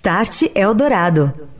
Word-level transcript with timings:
Start 0.00 0.52
Eldorado. 0.54 1.59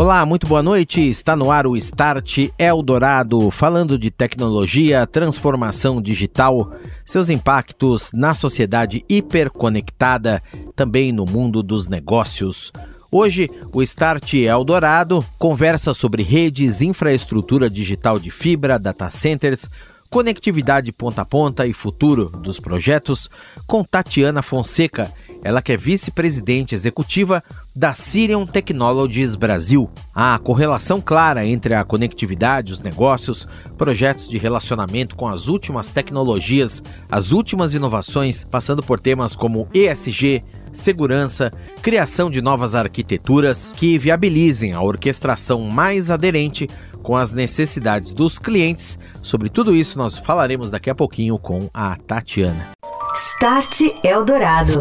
Olá, 0.00 0.24
muito 0.24 0.46
boa 0.46 0.62
noite. 0.62 1.06
Está 1.10 1.36
no 1.36 1.50
ar 1.50 1.66
o 1.66 1.76
Start 1.76 2.48
Eldorado, 2.58 3.50
falando 3.50 3.98
de 3.98 4.10
tecnologia, 4.10 5.06
transformação 5.06 6.00
digital, 6.00 6.72
seus 7.04 7.28
impactos 7.28 8.10
na 8.14 8.32
sociedade 8.32 9.04
hiperconectada, 9.10 10.42
também 10.74 11.12
no 11.12 11.26
mundo 11.26 11.62
dos 11.62 11.86
negócios. 11.86 12.72
Hoje, 13.12 13.50
o 13.74 13.82
Start 13.82 14.32
Eldorado 14.32 15.22
conversa 15.38 15.92
sobre 15.92 16.22
redes, 16.22 16.80
infraestrutura 16.80 17.68
digital 17.68 18.18
de 18.18 18.30
fibra, 18.30 18.78
data 18.78 19.10
centers, 19.10 19.68
conectividade 20.10 20.92
ponta 20.92 21.22
a 21.22 21.24
ponta 21.24 21.66
e 21.66 21.72
futuro 21.72 22.28
dos 22.28 22.58
projetos 22.58 23.30
com 23.66 23.84
Tatiana 23.84 24.42
Fonseca 24.42 25.10
ela 25.42 25.62
que 25.62 25.72
é 25.72 25.76
vice-presidente 25.76 26.74
executiva 26.74 27.42
da 27.74 27.94
Sirion 27.94 28.46
Technologies 28.46 29.34
Brasil. 29.36 29.90
Há 30.14 30.38
correlação 30.38 31.00
clara 31.00 31.46
entre 31.46 31.74
a 31.74 31.84
conectividade, 31.84 32.72
os 32.72 32.82
negócios, 32.82 33.48
projetos 33.78 34.28
de 34.28 34.38
relacionamento 34.38 35.16
com 35.16 35.26
as 35.26 35.48
últimas 35.48 35.90
tecnologias, 35.90 36.82
as 37.10 37.32
últimas 37.32 37.74
inovações, 37.74 38.44
passando 38.44 38.82
por 38.82 39.00
temas 39.00 39.34
como 39.34 39.68
ESG, 39.72 40.42
segurança, 40.72 41.50
criação 41.82 42.30
de 42.30 42.40
novas 42.40 42.74
arquiteturas 42.74 43.72
que 43.72 43.98
viabilizem 43.98 44.72
a 44.72 44.80
orquestração 44.80 45.62
mais 45.62 46.10
aderente 46.10 46.68
com 47.02 47.16
as 47.16 47.34
necessidades 47.34 48.12
dos 48.12 48.38
clientes. 48.38 48.98
Sobre 49.22 49.48
tudo 49.48 49.74
isso 49.74 49.98
nós 49.98 50.18
falaremos 50.18 50.70
daqui 50.70 50.90
a 50.90 50.94
pouquinho 50.94 51.38
com 51.38 51.68
a 51.72 51.96
Tatiana. 51.96 52.70
Start 53.14 53.80
Eldorado. 54.04 54.80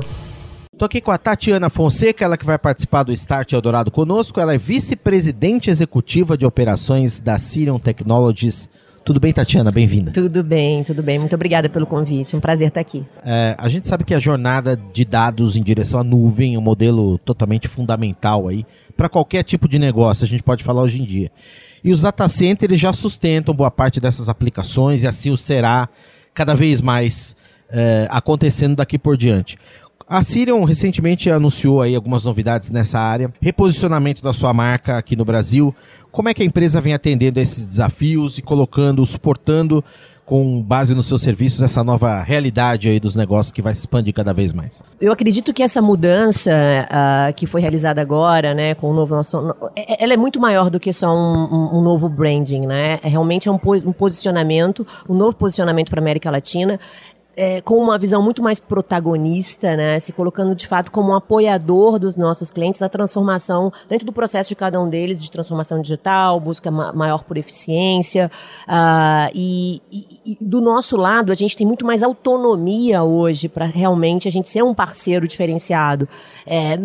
Estou 0.72 0.86
aqui 0.86 1.02
com 1.02 1.12
a 1.12 1.18
Tatiana 1.18 1.70
Fonseca, 1.70 2.24
ela 2.24 2.38
que 2.38 2.46
vai 2.46 2.58
participar 2.58 3.04
do 3.04 3.12
Start 3.12 3.52
Eldorado 3.52 3.92
conosco. 3.92 4.40
Ela 4.40 4.54
é 4.54 4.58
vice-presidente 4.58 5.70
executiva 5.70 6.38
de 6.38 6.46
operações 6.46 7.20
da 7.20 7.38
Sirion 7.38 7.78
Technologies. 7.78 8.70
Tudo 9.04 9.20
bem, 9.20 9.34
Tatiana? 9.34 9.72
Bem-vinda. 9.72 10.12
Tudo 10.12 10.44
bem, 10.44 10.84
tudo 10.84 11.02
bem. 11.02 11.18
Muito 11.20 11.36
obrigada 11.36 11.68
pelo 11.68 11.86
convite. 11.86 12.36
Um 12.36 12.40
prazer 12.40 12.68
estar 12.68 12.80
aqui. 12.80 13.04
É, 13.26 13.56
a 13.58 13.68
gente 13.68 13.88
sabe 13.88 14.04
que 14.04 14.14
a 14.14 14.20
jornada 14.20 14.80
de 14.94 15.04
dados 15.04 15.56
em 15.56 15.64
direção 15.64 16.00
à 16.00 16.04
nuvem 16.04 16.56
é 16.56 16.58
um 16.58 16.62
modelo 16.62 17.18
totalmente 17.18 17.68
fundamental 17.68 18.48
aí 18.48 18.66
para 19.00 19.08
qualquer 19.08 19.44
tipo 19.44 19.66
de 19.70 19.80
negócio, 19.80 20.26
a 20.26 20.28
gente 20.28 20.44
pode 20.44 20.62
falar 20.62 20.82
hoje 20.82 21.02
em 21.02 21.06
dia. 21.06 21.32
E 21.84 21.92
os 21.92 22.02
data 22.02 22.28
centers 22.28 22.80
já 22.80 22.94
sustentam 22.94 23.54
boa 23.54 23.72
parte 23.72 24.00
dessas 24.00 24.30
aplicações 24.30 25.04
e 25.04 25.08
assim 25.08 25.32
o 25.32 25.38
será 25.38 25.90
cada 26.34 26.54
vez 26.54 26.82
mais 26.82 27.36
é, 27.70 28.08
acontecendo 28.10 28.76
daqui 28.76 28.98
por 28.98 29.16
diante. 29.18 29.58
A 30.08 30.24
Sirion 30.24 30.64
recentemente 30.64 31.30
anunciou 31.30 31.82
aí 31.84 31.96
algumas 31.96 32.24
novidades 32.24 32.72
nessa 32.72 33.00
área, 33.00 33.32
reposicionamento 33.40 34.24
da 34.24 34.34
sua 34.34 34.52
marca 34.52 34.98
aqui 34.98 35.16
no 35.16 35.24
Brasil. 35.24 35.74
Como 36.12 36.28
é 36.28 36.34
que 36.34 36.42
a 36.42 36.46
empresa 36.46 36.82
vem 36.82 36.96
atendendo 36.96 37.40
a 37.40 37.44
esses 37.44 37.64
desafios 37.64 38.40
e 38.40 38.42
colocando, 38.42 39.06
suportando 39.06 39.84
com 40.30 40.62
base 40.62 40.94
nos 40.94 41.08
seus 41.08 41.24
serviços 41.24 41.60
essa 41.60 41.84
nova 41.84 42.22
realidade 42.22 42.88
aí 42.88 43.00
dos 43.00 43.16
negócios 43.16 43.52
que 43.52 43.64
vai 43.64 43.74
se 43.74 43.80
expandir 43.80 44.14
cada 44.14 44.32
vez 44.32 44.54
mais? 44.54 44.84
Eu 45.02 45.12
acredito 45.12 45.52
que 45.52 45.64
essa 45.64 45.82
mudança 45.82 46.52
uh, 46.52 47.34
que 47.34 47.48
foi 47.48 47.62
realizada 47.62 48.00
agora, 48.00 48.54
né, 48.54 48.76
com 48.76 48.92
o 48.92 48.94
novo 48.94 49.16
nosso, 49.16 49.56
é, 49.76 50.04
ela 50.04 50.14
é 50.14 50.18
muito 50.18 50.40
maior 50.40 50.70
do 50.70 50.80
que 50.80 50.94
só 50.94 51.12
um, 51.12 51.48
um, 51.52 51.80
um 51.80 51.82
novo 51.82 52.08
branding, 52.08 52.68
né? 52.68 53.00
É 53.02 53.10
realmente 53.10 53.50
é 53.50 53.52
um, 53.52 53.60
um 53.86 53.92
posicionamento, 53.92 54.86
um 55.10 55.16
novo 55.16 55.36
posicionamento 55.36 55.90
para 55.90 56.00
a 56.00 56.04
América 56.04 56.30
Latina 56.30 56.80
é, 57.40 57.62
com 57.62 57.78
uma 57.78 57.98
visão 57.98 58.22
muito 58.22 58.44
mais 58.44 58.60
protagonista, 58.60 59.78
né, 59.78 59.98
se 59.98 60.12
colocando 60.12 60.54
de 60.54 60.68
fato 60.68 60.92
como 60.92 61.14
um 61.14 61.16
apoiador 61.16 61.98
dos 61.98 62.18
nossos 62.18 62.52
clientes 62.52 62.82
na 62.82 62.90
transformação, 62.90 63.72
dentro 63.88 64.06
do 64.06 64.12
processo 64.12 64.50
de 64.50 64.58
cada 64.58 64.78
um 64.78 64.90
deles, 64.90 65.24
de 65.24 65.32
transformação 65.32 65.82
digital, 65.82 66.38
busca 66.38 66.70
ma 66.70 66.92
maior 66.92 67.24
por 67.24 67.38
eficiência. 67.38 68.30
Uh, 68.68 69.32
e, 69.34 69.82
e, 69.90 70.20
e, 70.26 70.38
do 70.42 70.60
nosso 70.60 70.98
lado, 70.98 71.32
a 71.32 71.36
gente 71.36 71.56
tem 71.56 71.66
muito 71.66 71.86
mais 71.86 72.04
autonomia 72.04 73.04
hoje 73.04 73.48
para 73.48 73.66
realmente 73.66 74.28
a 74.28 74.32
gente 74.32 74.50
ser 74.50 74.62
um 74.62 74.74
parceiro 74.74 75.26
diferenciado. 75.26 76.10
É, 76.46 76.78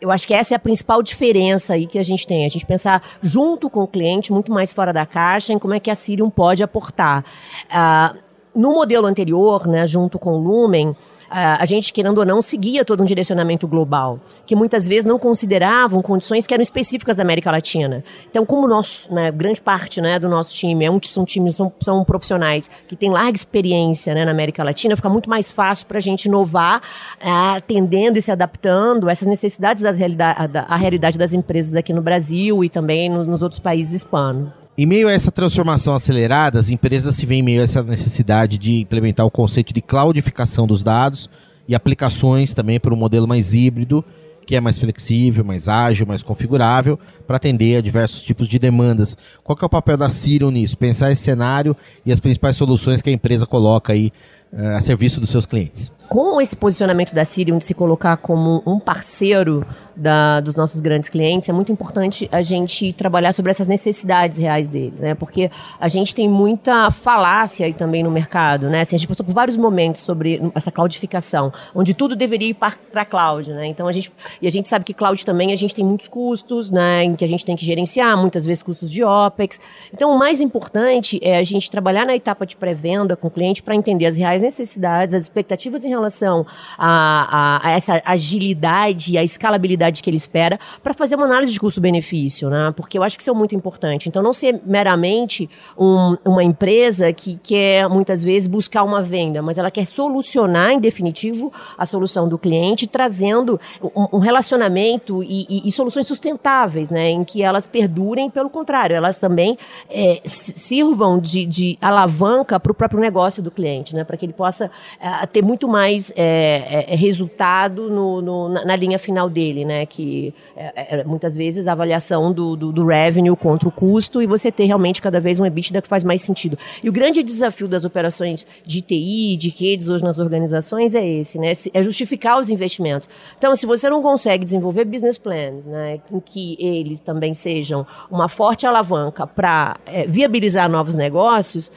eu 0.00 0.10
acho 0.10 0.26
que 0.26 0.32
essa 0.32 0.54
é 0.54 0.56
a 0.56 0.58
principal 0.58 1.02
diferença 1.02 1.74
aí 1.74 1.86
que 1.86 1.98
a 1.98 2.02
gente 2.02 2.26
tem. 2.26 2.46
A 2.46 2.48
gente 2.48 2.64
pensar 2.64 3.02
junto 3.20 3.68
com 3.68 3.82
o 3.82 3.86
cliente, 3.86 4.32
muito 4.32 4.50
mais 4.50 4.72
fora 4.72 4.90
da 4.90 5.04
caixa, 5.04 5.52
em 5.52 5.58
como 5.58 5.74
é 5.74 5.80
que 5.80 5.90
a 5.90 5.94
Sirium 5.94 6.30
pode 6.30 6.62
aportar. 6.62 7.24
Uh, 7.66 8.25
no 8.56 8.74
modelo 8.74 9.06
anterior, 9.06 9.66
né, 9.66 9.86
junto 9.86 10.18
com 10.18 10.32
o 10.32 10.38
Lumen, 10.38 10.96
a 11.28 11.64
gente, 11.64 11.92
querendo 11.92 12.18
ou 12.18 12.24
não, 12.24 12.40
seguia 12.40 12.84
todo 12.84 13.02
um 13.02 13.04
direcionamento 13.04 13.66
global, 13.66 14.20
que 14.44 14.54
muitas 14.54 14.86
vezes 14.86 15.04
não 15.04 15.18
consideravam 15.18 16.00
condições 16.00 16.46
que 16.46 16.54
eram 16.54 16.62
específicas 16.62 17.16
da 17.16 17.22
América 17.22 17.50
Latina. 17.50 18.04
Então, 18.30 18.46
como 18.46 18.66
nosso, 18.66 19.12
né, 19.12 19.30
grande 19.30 19.60
parte 19.60 20.00
né, 20.00 20.18
do 20.18 20.28
nosso 20.28 20.54
time 20.54 20.84
é 20.84 20.90
um, 20.90 21.00
são 21.02 21.24
times, 21.24 21.56
são, 21.56 21.72
são 21.80 22.04
profissionais 22.04 22.70
que 22.86 22.96
têm 22.96 23.10
larga 23.10 23.36
experiência 23.36 24.14
né, 24.14 24.24
na 24.24 24.30
América 24.30 24.62
Latina, 24.62 24.94
fica 24.96 25.08
muito 25.08 25.28
mais 25.28 25.50
fácil 25.50 25.86
para 25.86 25.98
a 25.98 26.00
gente 26.00 26.26
inovar, 26.26 26.80
é, 27.20 27.56
atendendo 27.56 28.18
e 28.18 28.22
se 28.22 28.30
adaptando 28.30 29.08
a 29.08 29.12
essas 29.12 29.28
necessidades 29.28 29.82
da 29.82 29.90
realidade, 29.90 30.48
realidade 30.78 31.18
das 31.18 31.32
empresas 31.32 31.74
aqui 31.74 31.92
no 31.92 32.02
Brasil 32.02 32.62
e 32.62 32.68
também 32.68 33.10
nos, 33.10 33.26
nos 33.26 33.42
outros 33.42 33.60
países 33.60 33.94
hispanos. 33.94 34.65
Em 34.78 34.84
meio 34.84 35.08
a 35.08 35.12
essa 35.12 35.32
transformação 35.32 35.94
acelerada, 35.94 36.58
as 36.58 36.68
empresas 36.68 37.14
se 37.14 37.24
veem 37.24 37.40
em 37.40 37.42
meio 37.42 37.60
a 37.62 37.64
essa 37.64 37.82
necessidade 37.82 38.58
de 38.58 38.82
implementar 38.82 39.24
o 39.24 39.30
conceito 39.30 39.72
de 39.72 39.80
cloudificação 39.80 40.66
dos 40.66 40.82
dados 40.82 41.30
e 41.66 41.74
aplicações 41.74 42.52
também 42.52 42.78
para 42.78 42.92
um 42.92 42.96
modelo 42.96 43.26
mais 43.26 43.54
híbrido, 43.54 44.04
que 44.44 44.54
é 44.54 44.60
mais 44.60 44.76
flexível, 44.76 45.42
mais 45.42 45.66
ágil, 45.66 46.06
mais 46.06 46.22
configurável, 46.22 46.98
para 47.26 47.38
atender 47.38 47.78
a 47.78 47.80
diversos 47.80 48.20
tipos 48.20 48.46
de 48.46 48.58
demandas. 48.58 49.16
Qual 49.42 49.56
é 49.58 49.64
o 49.64 49.68
papel 49.68 49.96
da 49.96 50.10
Sirion 50.10 50.50
nisso? 50.50 50.76
Pensar 50.76 51.10
esse 51.10 51.22
cenário 51.22 51.74
e 52.04 52.12
as 52.12 52.20
principais 52.20 52.54
soluções 52.54 53.00
que 53.00 53.08
a 53.08 53.12
empresa 53.14 53.46
coloca 53.46 53.94
aí 53.94 54.12
uh, 54.52 54.76
a 54.76 54.80
serviço 54.82 55.20
dos 55.20 55.30
seus 55.30 55.46
clientes. 55.46 55.90
Com 56.06 56.38
esse 56.38 56.54
posicionamento 56.54 57.14
da 57.14 57.24
Sirion 57.24 57.56
de 57.56 57.64
se 57.64 57.72
colocar 57.72 58.18
como 58.18 58.62
um 58.66 58.78
parceiro 58.78 59.66
da, 59.96 60.40
dos 60.40 60.54
nossos 60.54 60.80
grandes 60.80 61.08
clientes, 61.08 61.48
é 61.48 61.52
muito 61.52 61.72
importante 61.72 62.28
a 62.30 62.42
gente 62.42 62.92
trabalhar 62.92 63.32
sobre 63.32 63.50
essas 63.50 63.66
necessidades 63.66 64.38
reais 64.38 64.68
deles, 64.68 64.98
né? 65.00 65.14
Porque 65.14 65.50
a 65.80 65.88
gente 65.88 66.14
tem 66.14 66.28
muita 66.28 66.90
falácia 66.90 67.64
aí 67.66 67.72
também 67.72 68.02
no 68.02 68.10
mercado, 68.10 68.68
né? 68.68 68.80
Assim, 68.80 68.96
a 68.96 68.98
gente 68.98 69.08
passou 69.08 69.24
por 69.24 69.32
vários 69.34 69.56
momentos 69.56 70.02
sobre 70.02 70.42
essa 70.54 70.70
cloudificação, 70.70 71.52
onde 71.74 71.94
tudo 71.94 72.14
deveria 72.14 72.50
ir 72.50 72.54
para 72.54 72.74
a 72.94 73.04
cloud, 73.04 73.50
né? 73.50 73.66
Então 73.66 73.88
a 73.88 73.92
gente 73.92 74.12
e 74.40 74.46
a 74.46 74.50
gente 74.50 74.68
sabe 74.68 74.84
que 74.84 74.92
cloud 74.92 75.24
também 75.24 75.52
a 75.52 75.56
gente 75.56 75.74
tem 75.74 75.84
muitos 75.84 76.08
custos, 76.08 76.70
né? 76.70 77.04
Em 77.04 77.14
que 77.14 77.24
a 77.24 77.28
gente 77.28 77.44
tem 77.44 77.56
que 77.56 77.64
gerenciar, 77.64 78.16
muitas 78.18 78.44
vezes 78.44 78.62
custos 78.62 78.90
de 78.90 79.02
opex. 79.02 79.58
Então 79.92 80.14
o 80.14 80.18
mais 80.18 80.40
importante 80.40 81.18
é 81.22 81.38
a 81.38 81.42
gente 81.42 81.70
trabalhar 81.70 82.04
na 82.04 82.14
etapa 82.14 82.44
de 82.44 82.54
pré-venda 82.54 83.16
com 83.16 83.28
o 83.28 83.30
cliente 83.30 83.62
para 83.62 83.74
entender 83.74 84.06
as 84.06 84.16
reais 84.16 84.42
necessidades, 84.42 85.14
as 85.14 85.22
expectativas 85.22 85.84
em 85.84 85.88
relação 85.88 86.46
a, 86.76 87.60
a, 87.64 87.68
a 87.68 87.70
essa 87.72 88.02
agilidade 88.04 89.12
e 89.12 89.18
a 89.18 89.22
escalabilidade 89.22 89.85
rentabilidade 89.86 90.02
que 90.02 90.10
ele 90.10 90.16
espera, 90.16 90.58
para 90.82 90.94
fazer 90.94 91.16
uma 91.16 91.24
análise 91.24 91.52
de 91.52 91.60
custo-benefício, 91.60 92.50
né? 92.50 92.72
Porque 92.76 92.98
eu 92.98 93.02
acho 93.02 93.16
que 93.16 93.22
isso 93.22 93.30
é 93.30 93.34
muito 93.34 93.54
importante. 93.54 94.08
Então, 94.08 94.22
não 94.22 94.32
ser 94.32 94.60
meramente 94.64 95.48
um, 95.78 96.16
uma 96.24 96.42
empresa 96.42 97.12
que 97.12 97.38
quer, 97.42 97.88
muitas 97.88 98.22
vezes, 98.22 98.48
buscar 98.48 98.82
uma 98.82 99.02
venda, 99.02 99.42
mas 99.42 99.58
ela 99.58 99.70
quer 99.70 99.86
solucionar, 99.86 100.72
em 100.72 100.80
definitivo, 100.80 101.52
a 101.76 101.86
solução 101.86 102.28
do 102.28 102.38
cliente, 102.38 102.86
trazendo 102.86 103.60
um, 103.82 104.16
um 104.16 104.18
relacionamento 104.18 105.22
e, 105.22 105.46
e, 105.48 105.68
e, 105.68 105.72
soluções 105.72 106.06
sustentáveis, 106.06 106.90
né? 106.90 107.10
Em 107.10 107.24
que 107.24 107.42
elas 107.42 107.66
perdurem, 107.66 108.30
pelo 108.30 108.50
contrário, 108.50 108.96
elas 108.96 109.18
também 109.20 109.58
é, 109.88 110.20
sirvam 110.24 111.18
de, 111.18 111.46
de 111.46 111.78
alavanca 111.80 112.58
para 112.58 112.72
o 112.72 112.74
próprio 112.74 113.00
negócio 113.00 113.42
do 113.42 113.50
cliente, 113.50 113.94
né? 113.94 114.04
Para 114.04 114.16
que 114.16 114.26
ele 114.26 114.32
possa 114.32 114.70
é, 115.00 115.26
ter 115.26 115.42
muito 115.42 115.68
mais 115.68 116.12
é, 116.16 116.86
é, 116.88 116.96
resultado 116.96 117.90
no, 117.90 118.20
no, 118.20 118.48
na, 118.48 118.64
na, 118.64 118.76
linha 118.76 118.98
final 118.98 119.28
dele, 119.28 119.64
né? 119.64 119.75
Que 119.84 120.32
é, 120.56 121.04
muitas 121.04 121.36
vezes 121.36 121.66
a 121.66 121.72
avaliação 121.72 122.32
do, 122.32 122.56
do, 122.56 122.72
do, 122.72 122.86
revenue 122.86 123.36
contra 123.36 123.68
o 123.68 123.72
custo 123.72 124.22
e 124.22 124.26
você 124.26 124.50
ter 124.50 124.64
realmente 124.64 125.02
cada 125.02 125.20
vez 125.20 125.38
um 125.38 125.44
EBITDA 125.44 125.82
que 125.82 125.88
faz 125.88 126.04
mais 126.04 126.22
sentido. 126.22 126.56
E 126.82 126.88
o 126.88 126.92
grande 126.92 127.22
desafio 127.22 127.68
das 127.68 127.84
operações 127.84 128.46
de 128.64 128.80
TI, 128.80 129.36
de 129.36 129.48
redes 129.48 129.88
hoje 129.88 130.04
nas 130.04 130.18
organizações 130.18 130.94
é 130.94 131.06
esse, 131.06 131.38
né? 131.38 131.52
É 131.74 131.82
justificar 131.82 132.38
os 132.38 132.48
investimentos. 132.48 133.08
Então, 133.36 133.54
se 133.56 133.66
você 133.66 133.90
não 133.90 134.00
consegue 134.00 134.44
desenvolver 134.44 134.84
business 134.84 135.18
plans, 135.18 135.64
né? 135.66 136.00
Em 136.10 136.20
que 136.20 136.56
eles 136.60 137.00
também 137.00 137.34
sejam 137.34 137.86
uma 138.10 138.28
forte 138.28 138.66
alavanca 138.66 139.26
para 139.26 139.76
é, 139.84 140.06
viabilizar 140.06 140.70
novos 140.70 140.94
negócios, 140.94 141.72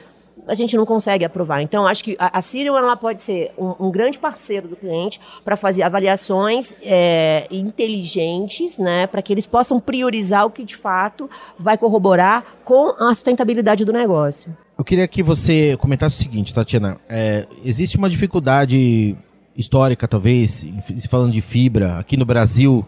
a 0.50 0.54
gente 0.54 0.76
não 0.76 0.84
consegue 0.84 1.24
aprovar. 1.24 1.62
Então, 1.62 1.86
acho 1.86 2.02
que 2.02 2.16
a, 2.18 2.38
a 2.38 2.42
ela 2.76 2.96
pode 2.96 3.22
ser 3.22 3.52
um, 3.56 3.86
um 3.86 3.90
grande 3.90 4.18
parceiro 4.18 4.66
do 4.66 4.76
cliente 4.76 5.20
para 5.44 5.56
fazer 5.56 5.82
avaliações 5.82 6.74
é, 6.82 7.46
inteligentes, 7.50 8.78
né, 8.78 9.06
para 9.06 9.22
que 9.22 9.32
eles 9.32 9.46
possam 9.46 9.78
priorizar 9.78 10.44
o 10.44 10.50
que 10.50 10.64
de 10.64 10.76
fato 10.76 11.30
vai 11.58 11.78
corroborar 11.78 12.44
com 12.64 12.94
a 12.98 13.14
sustentabilidade 13.14 13.84
do 13.84 13.92
negócio. 13.92 14.54
Eu 14.76 14.84
queria 14.84 15.06
que 15.06 15.22
você 15.22 15.76
comentasse 15.76 16.16
o 16.16 16.18
seguinte, 16.18 16.52
Tatiana. 16.52 16.98
É, 17.08 17.46
existe 17.64 17.96
uma 17.96 18.10
dificuldade 18.10 19.16
histórica, 19.56 20.08
talvez, 20.08 20.66
falando 21.08 21.32
de 21.32 21.40
fibra, 21.40 21.98
aqui 21.98 22.16
no 22.16 22.24
Brasil, 22.24 22.84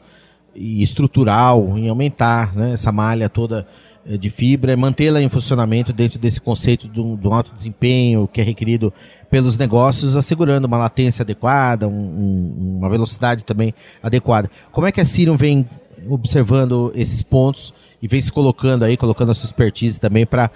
e 0.55 0.82
estrutural, 0.82 1.76
em 1.76 1.88
aumentar 1.88 2.55
né, 2.55 2.73
essa 2.73 2.91
malha 2.91 3.29
toda 3.29 3.67
de 4.04 4.31
fibra, 4.31 4.76
mantê-la 4.76 5.22
em 5.22 5.28
funcionamento 5.28 5.93
dentro 5.93 6.19
desse 6.19 6.40
conceito 6.40 6.88
de 6.88 7.00
um, 7.00 7.19
alto 7.32 7.54
desempenho 7.54 8.28
que 8.31 8.40
é 8.40 8.44
requerido 8.44 8.93
pelos 9.31 9.56
negócios, 9.56 10.16
assegurando 10.16 10.66
uma 10.66 10.76
latência 10.76 11.22
adequada, 11.22 11.88
um, 11.88 11.93
um, 11.93 12.76
uma 12.78 12.88
velocidade 12.88 13.44
também 13.44 13.72
adequada. 14.02 14.50
Como 14.70 14.87
é 14.87 14.93
que 14.93 15.00
a 15.00 15.04
Sirium 15.04 15.37
vem 15.37 15.66
observando 16.08 16.93
esses 16.94 17.22
pontos 17.22 17.72
e 18.02 18.08
vem 18.08 18.20
se 18.20 18.32
colocando 18.32 18.84
aí, 18.84 18.96
colocando 18.96 19.31
a 19.31 19.34
sua 19.34 19.46
expertise 19.46 20.00
também 20.00 20.26
para 20.26 20.50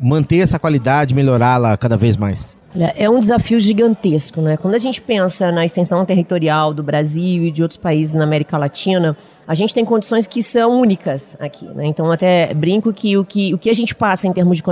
manter 0.00 0.38
essa 0.38 0.58
qualidade, 0.58 1.14
melhorá-la 1.14 1.76
cada 1.76 1.96
vez 1.96 2.16
mais? 2.16 2.58
É 2.96 3.10
um 3.10 3.18
desafio 3.18 3.60
gigantesco, 3.60 4.40
né? 4.40 4.56
Quando 4.56 4.74
a 4.74 4.78
gente 4.78 5.00
pensa 5.00 5.50
na 5.50 5.64
extensão 5.64 6.04
territorial 6.06 6.72
do 6.72 6.82
Brasil 6.82 7.44
e 7.44 7.50
de 7.50 7.62
outros 7.62 7.76
países 7.76 8.14
na 8.14 8.22
América 8.22 8.56
Latina, 8.56 9.16
a 9.46 9.54
gente 9.56 9.74
tem 9.74 9.84
condições 9.84 10.24
que 10.24 10.40
são 10.40 10.80
únicas 10.80 11.36
aqui, 11.40 11.64
né? 11.66 11.84
Então 11.86 12.10
até 12.12 12.54
brinco 12.54 12.92
que 12.92 13.18
o 13.18 13.24
que, 13.24 13.52
o 13.52 13.58
que 13.58 13.68
a 13.68 13.74
gente 13.74 13.92
passa 13.92 14.28
em 14.28 14.32
termos 14.32 14.56
de 14.56 14.62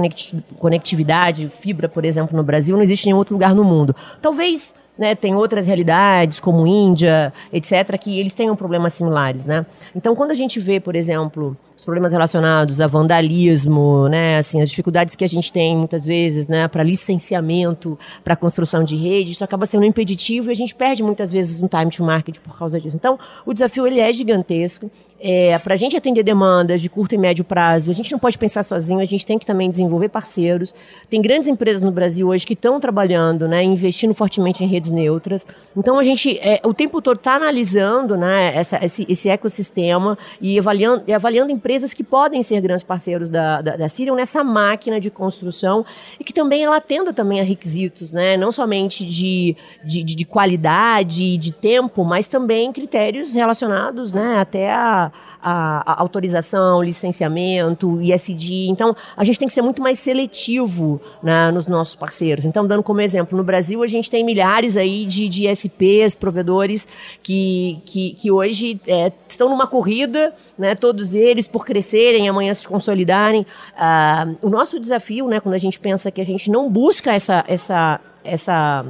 conectividade, 0.57 1.51
fibra, 1.61 1.89
por 1.89 2.05
exemplo, 2.05 2.37
no 2.37 2.45
Brasil, 2.45 2.77
não 2.77 2.85
existe 2.85 3.11
em 3.11 3.13
outro 3.13 3.35
lugar 3.35 3.53
no 3.53 3.65
mundo. 3.65 3.95
Talvez 4.23 4.75
né, 4.99 5.15
tem 5.15 5.35
outras 5.35 5.67
realidades, 5.67 6.41
como 6.41 6.67
Índia, 6.67 7.33
etc., 7.53 7.97
que 7.99 8.19
eles 8.19 8.35
tenham 8.35 8.57
problemas 8.57 8.95
similares, 8.95 9.47
né? 9.47 9.65
Então, 9.95 10.17
quando 10.17 10.33
a 10.33 10.35
gente 10.35 10.59
vê, 10.59 10.81
por 10.81 10.97
exemplo, 10.97 11.57
os 11.77 11.85
problemas 11.85 12.13
relacionados 12.13 12.81
a 12.81 12.89
vandalismo, 12.89 14.09
né, 14.09 14.39
assim, 14.39 14.61
as 14.61 14.69
dificuldades 14.69 15.15
que 15.15 15.25
a 15.25 15.29
gente 15.29 15.53
tem 15.53 15.77
muitas 15.77 16.05
vezes, 16.05 16.49
né, 16.49 16.67
para 16.67 16.83
licenciamento, 16.83 17.97
para 18.25 18.35
construção 18.35 18.83
de 18.83 18.97
rede, 18.97 19.31
isso 19.31 19.45
acaba 19.45 19.65
sendo 19.65 19.85
impeditivo 19.85 20.49
e 20.49 20.53
a 20.53 20.57
gente 20.57 20.75
perde 20.75 21.05
muitas 21.05 21.31
vezes 21.31 21.63
um 21.63 21.69
time 21.69 21.91
to 21.91 22.03
market 22.05 22.41
por 22.41 22.59
causa 22.59 22.81
disso. 22.81 22.97
Então, 22.97 23.17
o 23.47 23.53
desafio 23.53 23.87
ele 23.87 24.01
é 24.01 24.13
gigantesco. 24.13 24.91
É, 25.21 25.59
para 25.59 25.75
a 25.75 25.77
gente 25.77 25.97
atender 25.97 26.23
demandas 26.23 26.81
de 26.81 26.89
curto 26.89 27.15
e 27.15 27.19
médio 27.19 27.45
prazo, 27.45 27.91
a 27.91 27.95
gente 27.95 28.13
não 28.13 28.21
pode 28.21 28.39
pensar 28.39 28.63
sozinho, 28.63 29.01
a 29.01 29.05
gente 29.05 29.27
tem 29.27 29.37
que 29.37 29.45
também 29.45 29.69
desenvolver 29.69 30.09
parceiros. 30.09 30.73
Tem 31.11 31.21
grandes 31.21 31.49
empresas 31.49 31.83
no 31.83 31.91
Brasil 31.91 32.29
hoje 32.29 32.47
que 32.47 32.53
estão 32.53 32.79
trabalhando, 32.79 33.49
né, 33.49 33.63
investindo 33.65 34.15
fortemente 34.15 34.63
em 34.63 34.69
redes 34.69 34.93
neutras. 34.93 35.47
Então 35.77 35.99
a 35.99 36.05
gente 36.05 36.39
é, 36.39 36.61
o 36.65 36.73
tempo 36.73 37.03
todo 37.03 37.17
está 37.17 37.35
analisando, 37.35 38.17
né, 38.17 38.55
essa, 38.55 38.85
esse, 38.85 39.05
esse, 39.09 39.29
ecossistema 39.29 40.17
e 40.41 40.59
avaliando, 40.59 41.03
e 41.07 41.13
avaliando 41.13 41.51
empresas 41.51 41.93
que 41.93 42.05
podem 42.05 42.41
ser 42.41 42.61
grandes 42.61 42.85
parceiros 42.85 43.29
da, 43.29 43.61
da, 43.61 43.77
da 43.77 43.87
nessa 44.15 44.45
máquina 44.45 45.01
de 45.01 45.11
construção 45.11 45.85
e 46.21 46.25
que 46.25 46.33
também 46.33 46.63
ela 46.63 46.77
atenda 46.77 47.13
também 47.13 47.41
a 47.41 47.43
requisitos, 47.43 48.13
né, 48.13 48.37
não 48.37 48.53
somente 48.53 49.05
de, 49.05 49.57
de, 49.85 50.05
de 50.05 50.25
qualidade 50.25 51.25
e 51.25 51.37
de 51.37 51.53
tempo, 51.53 52.05
mas 52.05 52.29
também 52.29 52.73
critérios 52.73 53.35
relacionados, 53.35 54.13
né, 54.13 54.37
até 54.39 54.73
a 54.73 55.08
a, 55.43 55.93
a, 55.93 56.01
autorização, 56.01 56.83
licenciamento, 56.83 58.01
ISD. 58.01 58.69
Então, 58.69 58.95
a 59.17 59.25
gente 59.25 59.39
tem 59.39 59.49
que 59.49 59.55
ser 59.55 59.63
muito 59.63 59.83
mais 59.83 59.99
seletivo 59.99 61.01
né, 61.23 61.51
nos 61.51 61.67
nossos 61.67 61.95
parceiros. 61.95 62.45
Então, 62.45 62.67
dando 62.67 62.83
como 62.83 63.01
exemplo, 63.01 63.37
no 63.37 63.45
Brasil 63.45 63.83
a 63.83 63.87
gente 63.87 64.11
tem 64.11 64.25
milhares 64.25 64.77
aí 64.77 65.07
de, 65.07 65.29
de 65.29 65.49
ISPs, 65.49 66.15
provedores, 66.15 66.87
que, 67.23 67.81
que, 67.85 68.13
que 68.15 68.31
hoje 68.31 68.81
é, 68.87 69.13
estão 69.29 69.49
numa 69.49 69.67
corrida, 69.67 70.35
né, 70.57 70.75
todos 70.75 71.15
eles 71.15 71.49
por 71.49 71.65
crescerem, 71.65 72.29
amanhã 72.29 72.53
se 72.55 72.67
consolidarem. 72.67 73.43
Uh, 73.43 74.37
o 74.43 74.49
nosso 74.49 74.79
desafio, 74.79 75.29
né, 75.29 75.41
quando 75.41 75.55
a 75.55 75.59
gente 75.59 75.79
pensa 75.79 76.11
que 76.11 76.21
a 76.21 76.25
gente 76.25 76.51
não 76.51 76.71
busca 76.71 77.13
essa, 77.13 77.45
essa, 77.47 78.01
essa, 78.25 78.85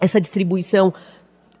essa 0.00 0.20
distribuição 0.20 0.92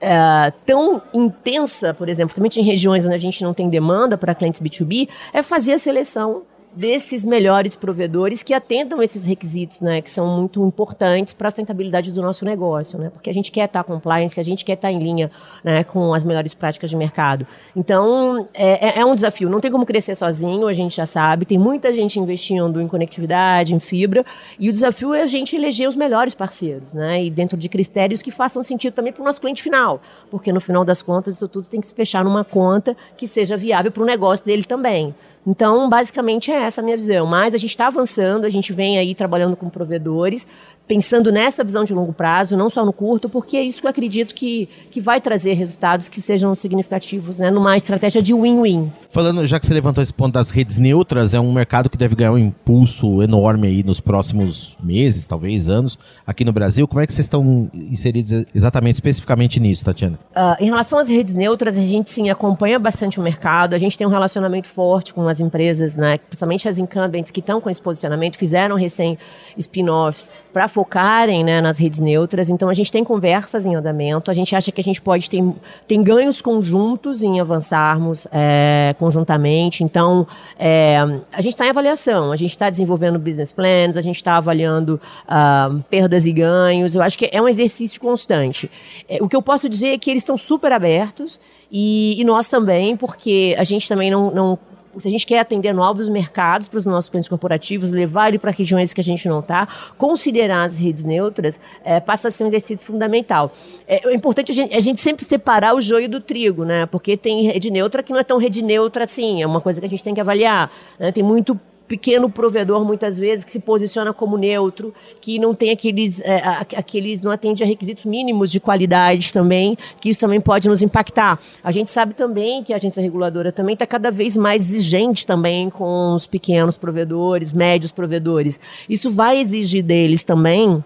é, 0.00 0.52
tão 0.64 1.00
intensa, 1.12 1.94
por 1.94 2.08
exemplo, 2.08 2.28
principalmente 2.28 2.60
em 2.60 2.64
regiões 2.64 3.04
onde 3.04 3.14
a 3.14 3.18
gente 3.18 3.42
não 3.42 3.54
tem 3.54 3.68
demanda 3.68 4.16
para 4.16 4.34
clientes 4.34 4.60
B2B, 4.60 5.08
é 5.32 5.42
fazer 5.42 5.74
a 5.74 5.78
seleção 5.78 6.42
desses 6.76 7.24
melhores 7.24 7.74
provedores 7.74 8.42
que 8.42 8.52
atendam 8.52 9.02
esses 9.02 9.24
requisitos, 9.24 9.80
né, 9.80 10.02
que 10.02 10.10
são 10.10 10.26
muito 10.26 10.62
importantes 10.62 11.32
para 11.32 11.48
a 11.48 11.50
sustentabilidade 11.50 12.12
do 12.12 12.20
nosso 12.20 12.44
negócio, 12.44 12.98
né, 12.98 13.08
porque 13.08 13.30
a 13.30 13.32
gente 13.32 13.50
quer 13.50 13.64
estar 13.64 13.82
tá 13.82 13.84
compliance, 13.84 14.38
a 14.38 14.42
gente 14.42 14.62
quer 14.62 14.74
estar 14.74 14.88
tá 14.88 14.92
em 14.92 14.98
linha, 14.98 15.30
né, 15.64 15.82
com 15.84 16.12
as 16.12 16.22
melhores 16.22 16.52
práticas 16.52 16.90
de 16.90 16.96
mercado. 16.96 17.46
Então, 17.74 18.46
é, 18.52 18.98
é, 18.98 19.00
é, 19.00 19.04
um 19.06 19.14
desafio, 19.14 19.48
não 19.48 19.58
tem 19.58 19.70
como 19.70 19.86
crescer 19.86 20.14
sozinho, 20.14 20.68
a 20.68 20.74
gente 20.74 20.96
já 20.96 21.06
sabe, 21.06 21.46
tem 21.46 21.58
muita 21.58 21.94
gente 21.94 22.20
investindo 22.20 22.78
em 22.78 22.86
conectividade, 22.86 23.74
em 23.74 23.80
fibra, 23.80 24.22
e 24.58 24.68
o 24.68 24.72
desafio 24.72 25.14
é 25.14 25.22
a 25.22 25.26
gente 25.26 25.56
eleger 25.56 25.88
os 25.88 25.96
melhores 25.96 26.34
parceiros, 26.34 26.92
né, 26.92 27.24
e 27.24 27.30
dentro 27.30 27.56
de 27.56 27.70
critérios 27.70 28.20
que 28.20 28.30
façam 28.30 28.62
sentido 28.62 28.92
também 28.92 29.14
para 29.14 29.22
o 29.22 29.24
nosso 29.24 29.40
cliente 29.40 29.62
final, 29.62 30.02
porque 30.30 30.52
no 30.52 30.60
final 30.60 30.84
das 30.84 31.00
contas 31.00 31.36
isso 31.36 31.48
tudo 31.48 31.68
tem 31.68 31.80
que 31.80 31.86
se 31.86 31.94
fechar 31.94 32.22
numa 32.22 32.44
conta 32.44 32.94
que 33.16 33.26
seja 33.26 33.56
viável 33.56 33.90
para 33.90 34.02
o 34.02 34.06
negócio 34.06 34.44
dele 34.44 34.64
também. 34.64 35.14
Então, 35.46 35.88
basicamente 35.88 36.50
é 36.50 36.62
essa 36.62 36.80
a 36.80 36.84
minha 36.84 36.96
visão. 36.96 37.24
Mas 37.24 37.54
a 37.54 37.58
gente 37.58 37.70
está 37.70 37.86
avançando, 37.86 38.44
a 38.44 38.48
gente 38.48 38.72
vem 38.72 38.98
aí 38.98 39.14
trabalhando 39.14 39.56
com 39.56 39.70
provedores, 39.70 40.46
pensando 40.86 41.32
nessa 41.32 41.64
visão 41.64 41.84
de 41.84 41.92
longo 41.92 42.12
prazo, 42.12 42.56
não 42.56 42.70
só 42.70 42.84
no 42.84 42.92
curto, 42.92 43.28
porque 43.28 43.56
é 43.56 43.62
isso 43.62 43.80
que 43.80 43.86
eu 43.86 43.90
acredito 43.90 44.34
que, 44.34 44.68
que 44.90 45.00
vai 45.00 45.20
trazer 45.20 45.54
resultados 45.54 46.08
que 46.08 46.20
sejam 46.20 46.54
significativos, 46.54 47.38
né, 47.38 47.50
numa 47.50 47.76
estratégia 47.76 48.22
de 48.22 48.32
win-win. 48.32 48.92
Falando, 49.10 49.44
já 49.46 49.58
que 49.58 49.66
você 49.66 49.72
levantou 49.72 50.02
esse 50.02 50.12
ponto 50.12 50.34
das 50.34 50.50
redes 50.50 50.78
neutras, 50.78 51.34
é 51.34 51.40
um 51.40 51.52
mercado 51.52 51.88
que 51.88 51.96
deve 51.96 52.14
ganhar 52.14 52.32
um 52.32 52.38
impulso 52.38 53.22
enorme 53.22 53.66
aí 53.66 53.82
nos 53.82 53.98
próximos 53.98 54.76
meses, 54.82 55.26
talvez 55.26 55.68
anos, 55.68 55.98
aqui 56.26 56.44
no 56.44 56.52
Brasil. 56.52 56.86
Como 56.86 57.00
é 57.00 57.06
que 57.06 57.12
vocês 57.12 57.24
estão 57.24 57.70
inseridos 57.72 58.44
exatamente, 58.54 58.94
especificamente 58.94 59.58
nisso, 59.58 59.84
Tatiana? 59.84 60.18
Uh, 60.36 60.62
em 60.62 60.66
relação 60.66 60.98
às 60.98 61.08
redes 61.08 61.34
neutras, 61.34 61.76
a 61.76 61.80
gente 61.80 62.10
sim 62.10 62.28
acompanha 62.28 62.78
bastante 62.78 63.18
o 63.18 63.22
mercado, 63.22 63.74
a 63.74 63.78
gente 63.78 63.96
tem 63.96 64.06
um 64.06 64.10
relacionamento 64.10 64.68
forte 64.68 65.14
com 65.14 65.26
as 65.26 65.40
empresas, 65.40 65.96
né, 65.96 66.18
principalmente 66.18 66.68
as 66.68 66.78
incumbents 66.78 67.30
que 67.30 67.40
estão 67.40 67.60
com 67.60 67.70
esse 67.70 67.80
posicionamento, 67.80 68.36
fizeram 68.36 68.76
recém 68.76 69.18
spin-offs 69.56 70.30
para 70.52 70.68
focarem 70.76 71.42
né, 71.42 71.62
nas 71.62 71.78
redes 71.78 72.00
neutras. 72.00 72.50
Então, 72.50 72.68
a 72.68 72.74
gente 72.74 72.92
tem 72.92 73.02
conversas 73.02 73.64
em 73.64 73.74
andamento. 73.74 74.30
A 74.30 74.34
gente 74.34 74.54
acha 74.54 74.70
que 74.70 74.78
a 74.78 74.84
gente 74.84 75.00
pode 75.00 75.30
ter 75.30 75.42
tem 75.88 76.02
ganhos 76.02 76.42
conjuntos 76.42 77.22
em 77.22 77.40
avançarmos 77.40 78.28
é, 78.30 78.94
conjuntamente. 78.98 79.82
Então, 79.82 80.26
é, 80.58 80.98
a 81.32 81.40
gente 81.40 81.54
está 81.54 81.64
em 81.64 81.70
avaliação. 81.70 82.30
A 82.30 82.36
gente 82.36 82.50
está 82.50 82.68
desenvolvendo 82.68 83.18
business 83.18 83.50
plans, 83.50 83.96
a 83.96 84.02
gente 84.02 84.16
está 84.16 84.36
avaliando 84.36 85.00
uh, 85.24 85.82
perdas 85.84 86.26
e 86.26 86.32
ganhos. 86.32 86.94
Eu 86.94 87.00
acho 87.00 87.16
que 87.16 87.30
é 87.32 87.40
um 87.40 87.48
exercício 87.48 87.98
constante. 87.98 88.70
É, 89.08 89.16
o 89.22 89.28
que 89.30 89.34
eu 89.34 89.40
posso 89.40 89.70
dizer 89.70 89.94
é 89.94 89.98
que 89.98 90.10
eles 90.10 90.24
estão 90.24 90.36
super 90.36 90.72
abertos 90.72 91.40
e, 91.72 92.20
e 92.20 92.24
nós 92.24 92.48
também, 92.48 92.98
porque 92.98 93.56
a 93.58 93.64
gente 93.64 93.88
também 93.88 94.10
não, 94.10 94.30
não 94.30 94.58
se 94.98 95.08
a 95.08 95.10
gente 95.10 95.26
quer 95.26 95.38
atender 95.38 95.72
novos 95.72 96.08
mercados 96.08 96.68
para 96.68 96.78
os 96.78 96.86
nossos 96.86 97.10
clientes 97.10 97.28
corporativos, 97.28 97.92
levar 97.92 98.28
ele 98.28 98.38
para 98.38 98.50
regiões 98.50 98.92
que 98.92 99.00
a 99.00 99.04
gente 99.04 99.28
não 99.28 99.40
está, 99.40 99.68
considerar 99.98 100.64
as 100.64 100.76
redes 100.76 101.04
neutras, 101.04 101.60
é, 101.84 102.00
passa 102.00 102.28
a 102.28 102.30
ser 102.30 102.44
um 102.44 102.46
exercício 102.46 102.86
fundamental. 102.86 103.52
É, 103.86 104.08
é 104.08 104.14
importante 104.14 104.52
a 104.52 104.54
gente, 104.54 104.74
a 104.74 104.80
gente, 104.80 105.00
sempre 105.00 105.24
separar 105.24 105.74
o 105.74 105.80
joio 105.80 106.08
do 106.08 106.20
trigo, 106.20 106.64
né? 106.64 106.86
Porque 106.86 107.16
tem 107.16 107.46
rede 107.46 107.70
neutra 107.70 108.02
que 108.02 108.12
não 108.12 108.20
é 108.20 108.24
tão 108.24 108.38
rede 108.38 108.62
neutra 108.62 109.04
assim, 109.04 109.42
é 109.42 109.46
uma 109.46 109.60
coisa 109.60 109.80
que 109.80 109.86
a 109.86 109.90
gente 109.90 110.02
tem 110.02 110.14
que 110.14 110.20
avaliar. 110.20 110.70
Né? 110.98 111.12
Tem 111.12 111.22
muito 111.22 111.58
pequeno 111.86 112.28
provedor 112.28 112.84
muitas 112.84 113.18
vezes 113.18 113.44
que 113.44 113.52
se 113.52 113.60
posiciona 113.60 114.12
como 114.12 114.36
neutro, 114.36 114.92
que 115.20 115.38
não 115.38 115.54
tem 115.54 115.70
aqueles, 115.70 116.20
é, 116.20 116.42
aqueles 116.76 117.22
não 117.22 117.30
atende 117.30 117.62
a 117.62 117.66
requisitos 117.66 118.04
mínimos 118.04 118.50
de 118.50 118.60
qualidade 118.60 119.32
também, 119.32 119.76
que 120.00 120.08
isso 120.08 120.20
também 120.20 120.40
pode 120.40 120.68
nos 120.68 120.82
impactar. 120.82 121.38
A 121.62 121.70
gente 121.70 121.90
sabe 121.90 122.14
também 122.14 122.62
que 122.62 122.72
a 122.72 122.76
agência 122.76 123.02
reguladora 123.02 123.52
também 123.52 123.74
está 123.74 123.86
cada 123.86 124.10
vez 124.10 124.34
mais 124.34 124.70
exigente 124.70 125.26
também 125.26 125.70
com 125.70 126.14
os 126.14 126.26
pequenos 126.26 126.76
provedores, 126.76 127.52
médios 127.52 127.92
provedores. 127.92 128.58
Isso 128.88 129.10
vai 129.10 129.38
exigir 129.38 129.82
deles 129.82 130.24
também 130.24 130.82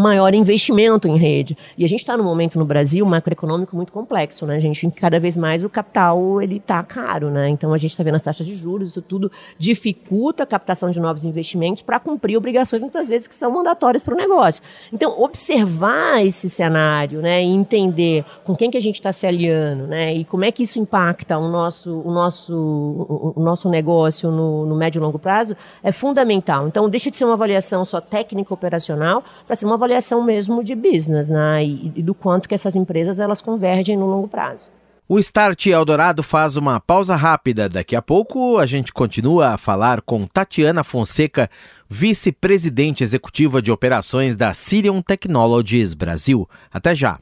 maior 0.00 0.34
investimento 0.34 1.06
em 1.06 1.16
rede. 1.16 1.56
E 1.76 1.84
a 1.84 1.88
gente 1.88 2.00
está 2.00 2.16
num 2.16 2.24
momento 2.24 2.58
no 2.58 2.64
Brasil 2.64 3.04
macroeconômico 3.04 3.76
muito 3.76 3.92
complexo, 3.92 4.46
né? 4.46 4.58
Gente 4.58 4.90
cada 4.90 5.20
vez 5.20 5.36
mais 5.36 5.62
o 5.62 5.68
capital 5.68 6.40
ele 6.40 6.56
está 6.56 6.82
caro, 6.82 7.30
né? 7.30 7.48
Então 7.48 7.74
a 7.74 7.78
gente 7.78 7.90
está 7.90 8.02
vendo 8.02 8.14
as 8.14 8.22
taxas 8.22 8.46
de 8.46 8.56
juros, 8.56 8.88
isso 8.88 9.02
tudo 9.02 9.30
dificulta 9.58 10.44
a 10.44 10.46
captação 10.46 10.90
de 10.90 11.00
novos 11.00 11.24
investimentos 11.24 11.82
para 11.82 12.00
cumprir 12.00 12.36
obrigações 12.36 12.80
muitas 12.80 13.06
vezes 13.06 13.28
que 13.28 13.34
são 13.34 13.50
mandatórias 13.50 14.02
para 14.02 14.14
o 14.14 14.16
negócio. 14.16 14.62
Então 14.92 15.18
observar 15.20 16.24
esse 16.24 16.48
cenário, 16.48 17.20
né, 17.20 17.42
e 17.42 17.48
entender 17.48 18.24
com 18.44 18.56
quem 18.56 18.70
que 18.70 18.78
a 18.78 18.82
gente 18.82 18.96
está 18.96 19.12
se 19.12 19.26
aliando, 19.26 19.86
né, 19.86 20.14
e 20.14 20.24
como 20.24 20.44
é 20.44 20.52
que 20.52 20.62
isso 20.62 20.78
impacta 20.78 21.36
o 21.36 21.48
nosso 21.48 22.00
o 22.00 22.10
nosso 22.10 22.54
o, 22.54 23.32
o 23.36 23.42
nosso 23.42 23.68
negócio 23.68 24.30
no, 24.30 24.64
no 24.64 24.76
médio 24.76 24.98
e 24.98 25.02
longo 25.02 25.18
prazo 25.18 25.56
é 25.82 25.92
fundamental. 25.92 26.66
Então 26.66 26.88
deixa 26.88 27.10
de 27.10 27.16
ser 27.16 27.24
uma 27.24 27.34
avaliação 27.34 27.84
só 27.84 28.00
técnica 28.00 28.54
operacional 28.54 29.22
para 29.46 29.56
ser 29.56 29.66
uma 29.66 29.81
avaliação 29.82 30.22
mesmo 30.22 30.62
de 30.62 30.74
business, 30.74 31.28
né? 31.28 31.64
E, 31.64 31.92
e 31.96 32.02
do 32.02 32.14
quanto 32.14 32.48
que 32.48 32.54
essas 32.54 32.76
empresas 32.76 33.18
elas 33.18 33.42
convergem 33.42 33.96
no 33.96 34.06
longo 34.06 34.28
prazo. 34.28 34.64
O 35.08 35.18
Start 35.18 35.66
Eldorado 35.66 36.22
faz 36.22 36.56
uma 36.56 36.80
pausa 36.80 37.16
rápida. 37.16 37.68
Daqui 37.68 37.94
a 37.94 38.00
pouco 38.00 38.56
a 38.58 38.64
gente 38.64 38.92
continua 38.92 39.48
a 39.48 39.58
falar 39.58 40.00
com 40.00 40.26
Tatiana 40.26 40.82
Fonseca, 40.82 41.50
vice-presidente 41.88 43.02
executiva 43.02 43.60
de 43.60 43.70
operações 43.70 44.36
da 44.36 44.54
Sirion 44.54 45.02
Technologies 45.02 45.92
Brasil. 45.92 46.48
Até 46.72 46.94
já. 46.94 47.18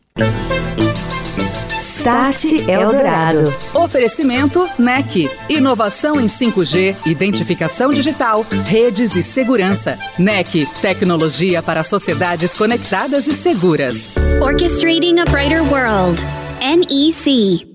Start 2.00 2.66
Eldorado. 2.66 3.52
Oferecimento 3.74 4.66
NEC. 4.78 5.30
Inovação 5.50 6.18
em 6.18 6.28
5G, 6.28 6.96
identificação 7.04 7.90
digital, 7.90 8.42
redes 8.64 9.14
e 9.14 9.22
segurança. 9.22 9.98
NEC. 10.18 10.64
Tecnologia 10.80 11.62
para 11.62 11.84
sociedades 11.84 12.56
conectadas 12.56 13.26
e 13.26 13.32
seguras. 13.32 14.16
Orchestrating 14.40 15.18
a 15.18 15.26
Brighter 15.26 15.62
World. 15.70 16.22
NEC. 16.62 17.68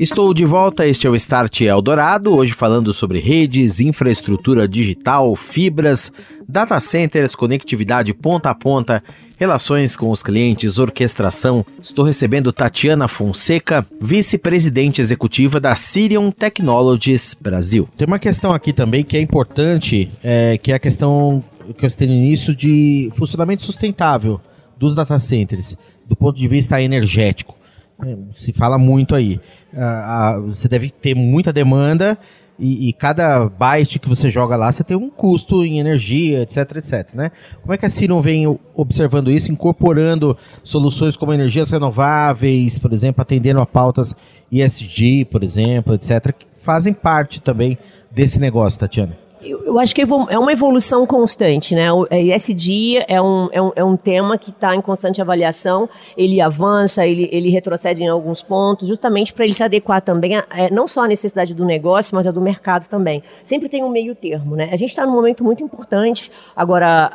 Estou 0.00 0.32
de 0.32 0.46
volta, 0.46 0.86
este 0.86 1.06
é 1.06 1.10
o 1.10 1.16
Start 1.16 1.60
Eldorado, 1.60 2.34
hoje 2.34 2.54
falando 2.54 2.94
sobre 2.94 3.18
redes, 3.18 3.80
infraestrutura 3.80 4.66
digital, 4.66 5.36
fibras, 5.36 6.10
data 6.48 6.80
centers, 6.80 7.34
conectividade 7.34 8.14
ponta 8.14 8.50
a 8.50 8.54
ponta 8.54 9.02
Relações 9.38 9.94
com 9.94 10.10
os 10.10 10.22
clientes, 10.22 10.78
orquestração. 10.78 11.64
Estou 11.82 12.06
recebendo 12.06 12.50
Tatiana 12.50 13.06
Fonseca, 13.06 13.86
vice-presidente 14.00 15.02
executiva 15.02 15.60
da 15.60 15.74
Sirion 15.74 16.30
Technologies 16.30 17.36
Brasil. 17.38 17.86
Tem 17.98 18.06
uma 18.06 18.18
questão 18.18 18.54
aqui 18.54 18.72
também 18.72 19.04
que 19.04 19.14
é 19.14 19.20
importante, 19.20 20.10
é, 20.24 20.56
que 20.56 20.72
é 20.72 20.76
a 20.76 20.78
questão 20.78 21.44
que 21.76 21.84
eu 21.84 21.90
citei 21.90 22.06
no 22.06 22.14
início 22.14 22.54
de 22.54 23.12
funcionamento 23.14 23.62
sustentável 23.62 24.40
dos 24.78 24.94
data 24.94 25.18
centers, 25.18 25.76
do 26.08 26.16
ponto 26.16 26.38
de 26.38 26.48
vista 26.48 26.80
energético. 26.80 27.58
É, 28.06 28.16
se 28.36 28.54
fala 28.54 28.78
muito 28.78 29.14
aí. 29.14 29.38
Ah, 29.76 30.32
ah, 30.34 30.40
você 30.40 30.66
deve 30.66 30.88
ter 30.88 31.14
muita 31.14 31.52
demanda 31.52 32.18
e, 32.58 32.88
e, 32.88 32.92
cada 32.92 33.48
byte 33.48 33.98
que 33.98 34.08
você 34.08 34.30
joga 34.30 34.56
lá, 34.56 34.72
você 34.72 34.82
tem 34.82 34.96
um 34.96 35.10
custo 35.10 35.64
em 35.64 35.78
energia, 35.78 36.42
etc, 36.42 36.76
etc, 36.76 37.14
né? 37.14 37.30
Como 37.60 37.74
é 37.74 37.76
que 37.76 37.84
a 37.84 37.90
Sirion 37.90 38.20
vem 38.20 38.58
observando 38.74 39.30
isso, 39.30 39.52
incorporando 39.52 40.36
soluções 40.62 41.16
como 41.16 41.32
energias 41.32 41.70
renováveis, 41.70 42.78
por 42.78 42.92
exemplo, 42.92 43.22
atendendo 43.22 43.60
a 43.60 43.66
pautas 43.66 44.16
ESG, 44.50 45.26
por 45.26 45.42
exemplo, 45.42 45.94
etc, 45.94 46.32
que 46.32 46.46
fazem 46.62 46.92
parte 46.92 47.40
também 47.40 47.76
desse 48.10 48.40
negócio, 48.40 48.80
Tatiana? 48.80 49.25
Eu, 49.40 49.64
eu, 49.66 49.78
acho 49.78 49.94
que 49.94 50.00
é 50.00 50.38
uma 50.38 50.52
evolução 50.52 51.06
constante, 51.06 51.74
né? 51.74 51.92
O 51.92 52.06
ESG 52.10 53.04
é 53.06 53.20
um, 53.20 53.48
é 53.52 53.60
um, 53.60 53.72
é 53.76 53.84
um 53.84 53.96
tema 53.96 54.38
que 54.38 54.50
está 54.50 54.74
em 54.74 54.80
constante 54.80 55.20
avaliação, 55.20 55.88
ele 56.16 56.40
avança, 56.40 57.06
ele, 57.06 57.28
ele 57.30 57.50
retrocede 57.50 58.02
em 58.02 58.08
alguns 58.08 58.42
pontos, 58.42 58.88
justamente 58.88 59.34
para 59.34 59.44
ele 59.44 59.52
se 59.52 59.62
adequar 59.62 60.00
também, 60.00 60.36
a, 60.36 60.46
é, 60.50 60.70
não 60.70 60.88
só 60.88 61.04
à 61.04 61.06
necessidade 61.06 61.54
do 61.54 61.66
negócio, 61.66 62.14
mas 62.14 62.26
a 62.26 62.30
do 62.30 62.40
mercado 62.40 62.88
também. 62.88 63.22
Sempre 63.44 63.68
tem 63.68 63.84
um 63.84 63.90
meio 63.90 64.14
termo, 64.14 64.56
né? 64.56 64.70
A 64.72 64.76
gente 64.76 64.90
está 64.90 65.04
num 65.04 65.12
momento 65.12 65.44
muito 65.44 65.62
importante, 65.62 66.30
agora 66.54 67.10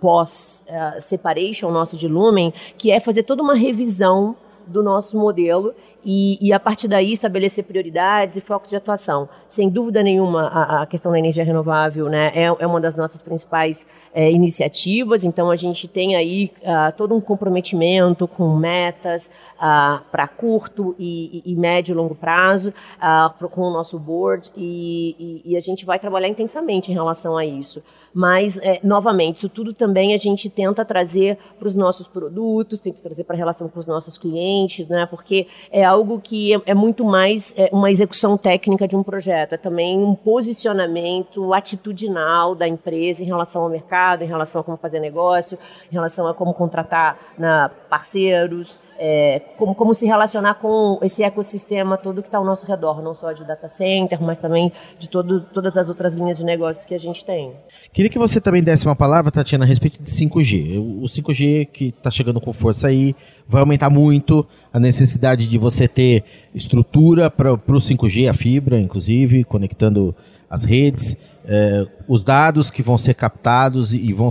pós-separation 0.00 1.70
nosso 1.70 1.96
de 1.96 2.08
Lumen, 2.08 2.52
que 2.76 2.90
é 2.90 2.98
fazer 2.98 3.22
toda 3.22 3.42
uma 3.42 3.54
revisão 3.54 4.34
do 4.66 4.82
nosso 4.82 5.16
modelo 5.16 5.74
e, 6.04 6.38
e, 6.40 6.52
a 6.52 6.60
partir 6.60 6.88
daí 6.88 7.12
estabelecer 7.12 7.64
prioridades 7.64 8.36
e 8.36 8.40
focos 8.40 8.70
de 8.70 8.76
atuação. 8.76 9.28
Sem 9.48 9.68
dúvida 9.68 10.02
nenhuma, 10.02 10.48
a, 10.48 10.82
a 10.82 10.86
questão 10.86 11.10
da 11.12 11.18
energia 11.18 11.44
renovável 11.44 12.08
né, 12.08 12.30
é, 12.34 12.44
é 12.44 12.66
uma 12.66 12.80
das 12.80 12.96
nossas 12.96 13.20
principais 13.20 13.86
é, 14.12 14.30
iniciativas, 14.30 15.24
então 15.24 15.50
a 15.50 15.56
gente 15.56 15.88
tem 15.88 16.14
aí 16.14 16.52
uh, 16.62 16.96
todo 16.96 17.14
um 17.14 17.20
comprometimento 17.20 18.28
com 18.28 18.54
metas 18.56 19.28
uh, 19.56 20.00
para 20.10 20.28
curto 20.28 20.94
e, 20.98 21.42
e, 21.44 21.52
e, 21.52 21.56
médio 21.56 21.92
e 21.92 21.96
longo 21.96 22.14
prazo 22.14 22.72
uh, 22.98 23.48
com 23.48 23.62
o 23.62 23.72
nosso 23.72 23.98
board 23.98 24.50
e, 24.56 25.54
a 25.56 25.60
gente 25.60 25.84
vai 25.84 25.98
trabalhar 25.98 26.28
intensamente 26.28 26.90
em 26.90 26.94
relação 26.94 27.36
a 27.36 27.46
isso. 27.46 27.82
Mas, 28.12 28.58
é, 28.58 28.80
novamente, 28.82 29.38
isso 29.38 29.48
tudo 29.48 29.72
também 29.72 30.14
a 30.14 30.18
gente 30.18 30.50
tenta 30.50 30.84
trazer 30.84 31.38
para 31.58 31.68
os 31.68 31.74
nossos 31.74 32.08
produtos, 32.08 32.80
tenta 32.80 33.00
trazer 33.00 33.24
para 33.24 33.36
a 33.36 33.38
relação 33.38 33.68
com 33.68 33.78
os 33.78 33.86
nossos 33.86 34.18
clientes, 34.18 34.88
né, 34.88 35.06
porque 35.06 35.46
é 35.70 35.84
algo 35.94 36.20
que 36.20 36.54
é, 36.54 36.60
é 36.66 36.74
muito 36.74 37.04
mais 37.04 37.54
é, 37.56 37.70
uma 37.72 37.90
execução 37.90 38.36
técnica 38.36 38.86
de 38.88 38.96
um 38.96 39.02
projeto, 39.02 39.54
é 39.54 39.56
também 39.56 39.96
um 39.98 40.14
posicionamento 40.14 41.54
atitudinal 41.54 42.54
da 42.54 42.66
empresa 42.66 43.22
em 43.22 43.26
relação 43.26 43.62
ao 43.62 43.68
mercado 43.68 44.22
em 44.22 44.26
relação 44.26 44.60
a 44.60 44.64
como 44.64 44.76
fazer 44.76 45.00
negócio, 45.00 45.56
em 45.90 45.94
relação 45.94 46.26
a 46.26 46.34
como 46.34 46.52
contratar 46.52 47.16
na, 47.38 47.70
parceiros, 47.88 48.78
é, 48.98 49.40
como, 49.56 49.74
como 49.74 49.94
se 49.94 50.06
relacionar 50.06 50.54
com 50.54 50.98
esse 51.02 51.22
ecossistema 51.22 51.96
todo 51.96 52.22
que 52.22 52.28
está 52.28 52.38
ao 52.38 52.44
nosso 52.44 52.66
redor, 52.66 53.02
não 53.02 53.14
só 53.14 53.32
de 53.32 53.44
data 53.44 53.68
center, 53.68 54.22
mas 54.22 54.38
também 54.38 54.72
de 54.98 55.08
todo, 55.08 55.40
todas 55.40 55.76
as 55.76 55.88
outras 55.88 56.14
linhas 56.14 56.36
de 56.36 56.44
negócios 56.44 56.84
que 56.84 56.94
a 56.94 56.98
gente 56.98 57.24
tem. 57.24 57.52
Queria 57.92 58.10
que 58.10 58.18
você 58.18 58.40
também 58.40 58.62
desse 58.62 58.86
uma 58.86 58.96
palavra, 58.96 59.30
Tatiana, 59.30 59.64
a 59.64 59.68
respeito 59.68 60.02
de 60.02 60.10
5G. 60.10 60.78
O 60.78 61.06
5G 61.06 61.66
que 61.66 61.88
está 61.88 62.10
chegando 62.10 62.40
com 62.40 62.52
força 62.52 62.88
aí 62.88 63.14
vai 63.48 63.60
aumentar 63.60 63.90
muito 63.90 64.46
a 64.72 64.80
necessidade 64.80 65.48
de 65.48 65.58
você 65.58 65.86
ter 65.86 66.24
estrutura 66.54 67.30
para 67.30 67.52
o 67.52 67.58
5G, 67.58 68.28
a 68.28 68.34
fibra, 68.34 68.78
inclusive, 68.78 69.44
conectando 69.44 70.14
as 70.48 70.64
redes, 70.64 71.16
eh, 71.46 71.86
os 72.08 72.24
dados 72.24 72.70
que 72.70 72.82
vão 72.82 72.96
ser 72.96 73.14
captados 73.14 73.92
e, 73.92 74.12
vão 74.12 74.30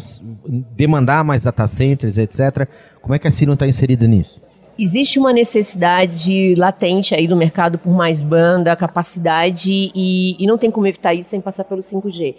demandar 0.76 1.24
mais 1.24 1.44
data 1.44 1.68
centers, 1.68 2.18
etc. 2.18 2.68
Como 3.02 3.14
é 3.14 3.20
que 3.20 3.28
a 3.28 3.32
Sirion 3.32 3.54
está 3.54 3.68
inserida 3.68 4.08
nisso? 4.08 4.42
Existe 4.78 5.20
uma 5.20 5.32
necessidade 5.32 6.56
latente 6.56 7.14
aí 7.14 7.28
do 7.28 7.36
mercado 7.36 7.78
por 7.78 7.94
mais 7.94 8.22
banda, 8.22 8.76
capacidade, 8.76 9.92
e, 9.94 10.36
e 10.40 10.48
não 10.48 10.58
tem 10.58 10.72
como 10.72 10.88
evitar 10.88 11.14
isso 11.14 11.30
sem 11.30 11.40
passar 11.40 11.64
pelo 11.64 11.82
5G. 11.82 12.36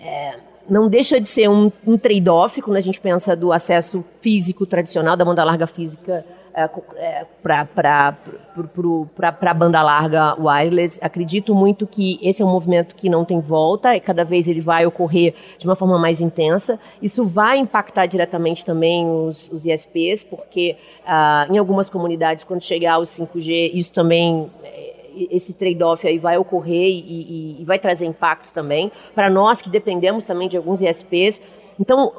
É, 0.00 0.34
não 0.68 0.88
deixa 0.88 1.20
de 1.20 1.28
ser 1.28 1.50
um, 1.50 1.70
um 1.86 1.98
trade-off 1.98 2.60
quando 2.62 2.78
a 2.78 2.80
gente 2.80 2.98
pensa 2.98 3.36
do 3.36 3.52
acesso 3.52 4.02
físico 4.20 4.64
tradicional, 4.64 5.16
da 5.16 5.24
banda 5.24 5.44
larga 5.44 5.66
física 5.66 6.24
é, 6.54 6.70
é 6.96 7.26
para 7.42 7.66
a 9.50 9.54
banda 9.54 9.82
larga 9.82 10.34
wireless. 10.40 10.98
Acredito 11.02 11.54
muito 11.54 11.86
que 11.86 12.18
esse 12.22 12.42
é 12.42 12.44
um 12.44 12.50
movimento 12.50 12.94
que 12.94 13.08
não 13.08 13.24
tem 13.24 13.40
volta 13.40 13.96
e 13.96 14.00
cada 14.00 14.24
vez 14.24 14.46
ele 14.46 14.60
vai 14.60 14.86
ocorrer 14.86 15.34
de 15.58 15.66
uma 15.66 15.74
forma 15.74 15.98
mais 15.98 16.20
intensa. 16.20 16.78
Isso 17.02 17.24
vai 17.24 17.58
impactar 17.58 18.06
diretamente 18.06 18.64
também 18.64 19.06
os, 19.06 19.50
os 19.50 19.66
ISPs, 19.66 20.22
porque 20.22 20.76
ah, 21.04 21.46
em 21.50 21.58
algumas 21.58 21.90
comunidades, 21.90 22.44
quando 22.44 22.62
chegar 22.62 22.98
o 22.98 23.02
5G, 23.02 23.72
isso 23.74 23.92
também 23.92 24.50
é, 24.62 24.94
esse 25.30 25.52
trade-off 25.52 26.06
aí 26.06 26.18
vai 26.18 26.36
ocorrer 26.36 26.88
e, 26.88 27.56
e, 27.58 27.62
e 27.62 27.64
vai 27.64 27.78
trazer 27.78 28.06
impactos 28.06 28.52
também 28.52 28.90
para 29.14 29.28
nós 29.30 29.60
que 29.60 29.68
dependemos 29.68 30.24
também 30.24 30.48
de 30.48 30.56
alguns 30.56 30.82
ISPs. 30.82 31.40
Então, 31.78 32.12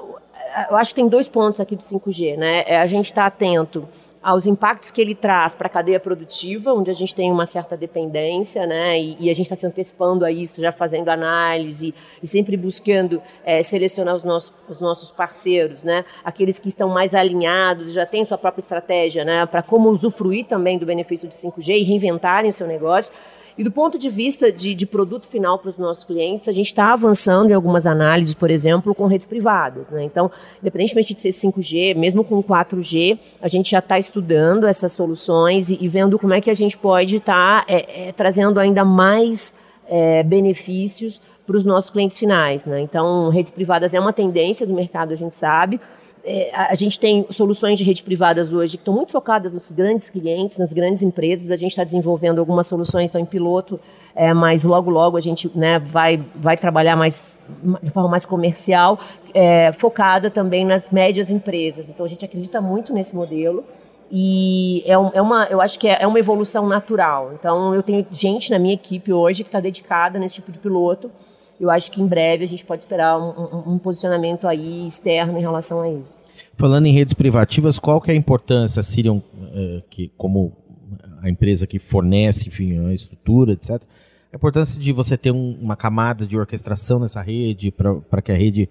eu 0.69 0.77
acho 0.77 0.91
que 0.91 0.95
tem 0.95 1.07
dois 1.07 1.27
pontos 1.27 1.59
aqui 1.59 1.75
do 1.75 1.81
5G, 1.81 2.37
né? 2.37 2.63
É 2.65 2.79
a 2.79 2.85
gente 2.85 3.07
está 3.07 3.25
atento 3.25 3.87
aos 4.25 4.47
impactos 4.47 4.89
que 4.89 4.99
ele 4.99 5.13
traz 5.13 5.53
para 5.53 5.67
a 5.67 5.69
cadeia 5.69 5.99
produtiva, 5.99 6.73
onde 6.73 6.89
a 6.89 6.95
gente 6.95 7.13
tem 7.13 7.31
uma 7.31 7.45
certa 7.45 7.77
dependência, 7.77 8.65
né? 8.65 8.99
E, 8.99 9.17
e 9.19 9.29
a 9.29 9.35
gente 9.35 9.45
está 9.45 9.55
se 9.55 9.67
antecipando 9.67 10.25
a 10.25 10.31
isso, 10.31 10.59
já 10.59 10.71
fazendo 10.71 11.09
análise 11.09 11.93
e 12.23 12.25
sempre 12.25 12.57
buscando 12.57 13.21
é, 13.45 13.61
selecionar 13.61 14.15
os 14.15 14.23
nossos, 14.23 14.51
os 14.67 14.81
nossos 14.81 15.11
parceiros, 15.11 15.83
né? 15.83 16.03
Aqueles 16.23 16.57
que 16.57 16.69
estão 16.69 16.89
mais 16.89 17.13
alinhados, 17.13 17.93
já 17.93 18.03
têm 18.03 18.25
sua 18.25 18.39
própria 18.39 18.61
estratégia, 18.61 19.23
né? 19.23 19.45
Para 19.45 19.61
como 19.61 19.89
usufruir 19.91 20.47
também 20.47 20.79
do 20.79 20.87
benefício 20.87 21.29
de 21.29 21.35
5G 21.35 21.81
e 21.81 21.83
reinventarem 21.83 22.49
o 22.49 22.53
seu 22.53 22.65
negócio. 22.65 23.13
E 23.57 23.63
do 23.63 23.71
ponto 23.71 23.97
de 23.97 24.09
vista 24.09 24.51
de, 24.51 24.75
de 24.75 24.85
produto 24.85 25.27
final 25.27 25.57
para 25.57 25.69
os 25.69 25.77
nossos 25.77 26.03
clientes, 26.03 26.47
a 26.47 26.51
gente 26.51 26.67
está 26.67 26.91
avançando 26.91 27.51
em 27.51 27.53
algumas 27.53 27.87
análises, 27.87 28.33
por 28.33 28.51
exemplo, 28.51 28.93
com 28.93 29.07
redes 29.07 29.25
privadas. 29.25 29.89
Né? 29.89 30.03
Então, 30.03 30.29
independentemente 30.61 31.13
de 31.13 31.21
ser 31.21 31.29
5G, 31.29 31.95
mesmo 31.95 32.23
com 32.23 32.43
4G, 32.43 33.17
a 33.41 33.47
gente 33.47 33.71
já 33.71 33.79
está 33.79 33.97
estudando 33.97 34.67
essas 34.67 34.91
soluções 34.91 35.69
e, 35.69 35.77
e, 35.79 35.87
vendo 35.87 36.19
como 36.19 36.33
é 36.33 36.41
que 36.41 36.49
a 36.49 36.53
gente 36.53 36.77
pode 36.77 37.15
estar 37.15 37.65
tá, 37.65 37.73
é, 37.73 38.09
é, 38.09 38.11
trazendo 38.11 38.59
ainda 38.59 38.83
mais 38.83 39.53
é, 39.87 40.21
benefícios 40.21 41.21
para 41.47 41.55
os 41.55 41.63
nossos 41.63 41.89
clientes 41.89 42.17
finais. 42.17 42.65
Né? 42.65 42.81
Então, 42.81 43.29
redes 43.29 43.51
privadas 43.51 43.93
é 43.93 43.99
uma 43.99 44.11
tendência 44.11 44.67
do 44.67 44.73
mercado, 44.73 45.13
a 45.13 45.15
gente 45.15 45.35
sabe 45.35 45.79
é, 46.25 46.49
a 46.53 46.73
gente 46.73 46.99
tem 46.99 47.25
soluções 47.29 47.77
de 47.77 47.83
rede 47.83 48.01
privadas 48.01 48.51
hoje 48.51 48.77
que 48.77 48.81
estão 48.81 48.93
muito 48.93 49.11
focadas 49.11 49.53
nos 49.53 49.69
grandes 49.69 50.09
clientes, 50.09 50.57
nas 50.57 50.73
grandes 50.73 51.03
empresas. 51.03 51.51
A 51.51 51.55
gente 51.55 51.69
está 51.71 51.83
desenvolvendo 51.83 52.39
algumas 52.39 52.65
soluções, 52.65 53.05
estão 53.05 53.21
em 53.21 53.25
piloto, 53.25 53.79
é, 54.15 54.33
mas 54.33 54.63
logo, 54.63 54.89
logo 54.89 55.17
a 55.17 55.21
gente 55.21 55.51
né, 55.53 55.77
vai, 55.77 56.23
vai 56.35 56.57
trabalhar 56.57 56.95
mais, 56.95 57.39
de 57.83 57.91
forma 57.91 58.09
mais 58.09 58.25
comercial, 58.25 58.99
é, 59.33 59.71
focada 59.73 60.31
também 60.31 60.65
nas 60.65 60.89
médias 60.89 61.29
empresas. 61.29 61.87
Então 61.87 62.03
a 62.03 62.09
gente 62.09 62.25
acredita 62.25 62.59
muito 62.59 62.91
nesse 62.91 63.15
modelo. 63.15 63.63
E 64.11 64.83
é, 64.85 64.93
é 64.93 65.21
uma, 65.21 65.45
eu 65.45 65.61
acho 65.61 65.77
que 65.77 65.87
é, 65.87 65.97
é 66.01 66.07
uma 66.07 66.19
evolução 66.19 66.67
natural. 66.67 67.33
Então, 67.33 67.73
eu 67.73 67.81
tenho 67.81 68.05
gente 68.11 68.51
na 68.51 68.59
minha 68.59 68.75
equipe 68.75 69.11
hoje 69.11 69.43
que 69.43 69.47
está 69.47 69.59
dedicada 69.59 70.19
nesse 70.19 70.35
tipo 70.35 70.51
de 70.51 70.59
piloto 70.59 71.11
eu 71.59 71.69
acho 71.69 71.91
que 71.91 72.01
em 72.01 72.07
breve 72.07 72.43
a 72.43 72.47
gente 72.47 72.65
pode 72.65 72.83
esperar 72.83 73.17
um, 73.17 73.29
um, 73.29 73.73
um, 73.73 73.77
posicionamento 73.77 74.47
aí 74.47 74.85
externo 74.85 75.37
em 75.37 75.41
relação 75.41 75.81
a 75.81 75.89
isso. 75.89 76.21
Falando 76.57 76.85
em 76.85 76.93
redes 76.93 77.13
privativas, 77.13 77.79
qual 77.79 78.01
que 78.01 78.11
é 78.11 78.13
a 78.13 78.17
importância, 78.17 78.83
Sirion, 78.83 79.19
eh, 79.53 79.81
que 79.89 80.11
como 80.17 80.53
a 81.21 81.29
empresa 81.29 81.65
que 81.65 81.79
fornece, 81.79 82.47
enfim, 82.47 82.87
a 82.87 82.93
estrutura, 82.93 83.53
etc., 83.53 83.81
a 84.31 84.35
importância 84.35 84.81
de 84.81 84.91
você 84.91 85.17
ter 85.17 85.31
um, 85.31 85.57
uma 85.61 85.75
camada 85.75 86.25
de 86.25 86.37
orquestração 86.37 86.99
nessa 86.99 87.21
rede 87.21 87.71
para 87.71 88.21
que 88.21 88.31
a 88.31 88.35
rede 88.35 88.69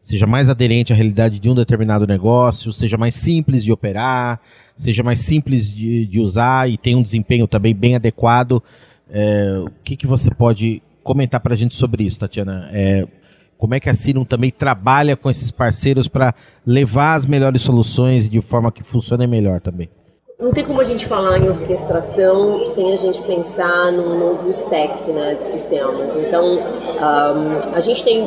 seja 0.00 0.26
mais 0.26 0.48
aderente 0.48 0.92
à 0.92 0.96
realidade 0.96 1.38
de 1.38 1.48
um 1.48 1.54
determinado 1.54 2.06
negócio, 2.06 2.72
seja 2.72 2.96
mais 2.96 3.14
simples 3.16 3.64
de 3.64 3.72
operar, 3.72 4.40
seja 4.76 5.02
mais 5.02 5.20
simples 5.20 5.72
de, 5.72 6.06
de 6.06 6.20
usar 6.20 6.70
e 6.70 6.78
tenha 6.78 6.96
um 6.96 7.02
desempenho 7.02 7.46
também 7.46 7.74
bem 7.74 7.96
adequado. 7.96 8.62
É, 9.10 9.62
o 9.66 9.70
que, 9.82 9.96
que 9.96 10.06
você 10.06 10.30
pode 10.30 10.80
comentar 11.10 11.40
para 11.40 11.54
a 11.54 11.56
gente 11.56 11.74
sobre 11.74 12.04
isso, 12.04 12.20
Tatiana. 12.20 12.68
É, 12.72 13.04
como 13.58 13.74
é 13.74 13.80
que 13.80 13.90
a 13.90 13.94
Sirium 13.94 14.24
também 14.24 14.48
trabalha 14.48 15.16
com 15.16 15.28
esses 15.28 15.50
parceiros 15.50 16.06
para 16.06 16.32
levar 16.64 17.14
as 17.14 17.26
melhores 17.26 17.62
soluções 17.62 18.30
de 18.30 18.40
forma 18.40 18.70
que 18.70 18.84
funcione 18.84 19.26
melhor 19.26 19.60
também? 19.60 19.90
Não 20.38 20.52
tem 20.52 20.64
como 20.64 20.80
a 20.80 20.84
gente 20.84 21.06
falar 21.06 21.38
em 21.38 21.48
orquestração 21.48 22.64
sem 22.68 22.92
a 22.92 22.96
gente 22.96 23.20
pensar 23.22 23.90
num 23.90 24.20
novo 24.20 24.48
stack 24.50 25.10
né, 25.10 25.34
de 25.34 25.42
sistemas. 25.42 26.14
Então, 26.14 26.44
um, 26.44 27.74
a 27.74 27.80
gente 27.80 28.04
tem 28.04 28.24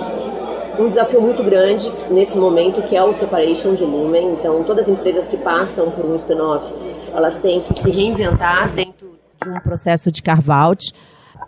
um 0.77 0.87
desafio 0.89 1.21
muito 1.21 1.41
grande 1.41 1.89
nesse 2.11 2.37
momento 2.37 2.81
que 2.81 2.97
é 2.97 3.03
o 3.03 3.13
separation 3.13 3.75
de 3.75 3.85
Lumen. 3.85 4.33
Então, 4.33 4.61
todas 4.65 4.89
as 4.89 4.93
empresas 4.93 5.29
que 5.29 5.37
passam 5.37 5.89
por 5.89 6.05
um 6.05 6.15
spin-off, 6.15 6.69
elas 7.13 7.39
têm 7.39 7.61
que 7.61 7.79
se 7.79 7.89
reinventar 7.89 8.69
dentro 8.73 9.13
de 9.41 9.49
um 9.49 9.59
processo 9.61 10.11
de 10.11 10.21
carve-out 10.21 10.91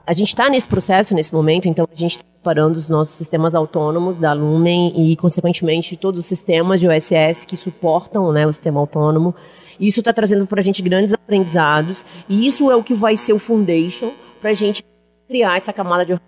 a 0.06 0.14
gente 0.14 0.28
está 0.28 0.50
nesse 0.50 0.68
processo, 0.68 1.16
nesse 1.16 1.34
momento, 1.34 1.68
então 1.68 1.88
a 1.92 1.96
gente 1.96 2.12
está 2.12 2.24
preparando 2.24 2.78
os 2.78 2.88
nossos 2.88 3.16
sistemas 3.16 3.56
autônomos 3.56 4.20
da 4.20 4.34
Lumen 4.34 4.94
e, 4.96 5.16
consequentemente, 5.16 5.98
todos 5.98 6.20
os 6.20 6.26
sistemas 6.28 6.80
de 6.80 6.88
OSS 6.88 7.46
que 7.46 7.58
suportam 7.58 8.32
né, 8.32 8.46
o 8.46 8.54
sistema 8.54 8.80
autônomo. 8.80 9.34
Isso 9.80 10.00
está 10.00 10.14
trazendo 10.14 10.46
para 10.46 10.62
a 10.62 10.64
gente 10.64 10.82
grandes 10.82 11.12
aprendizados 11.14 12.06
e 12.30 12.46
isso 12.46 12.70
é 12.70 12.76
o 12.76 12.84
que 12.84 12.94
vai 12.94 13.16
ser 13.16 13.34
o 13.34 13.40
foundation 13.40 14.12
para 14.40 14.52
a 14.52 14.54
gente 14.54 14.86
criar 15.28 15.58
essa 15.58 15.74
camada 15.74 16.06
de 16.06 16.20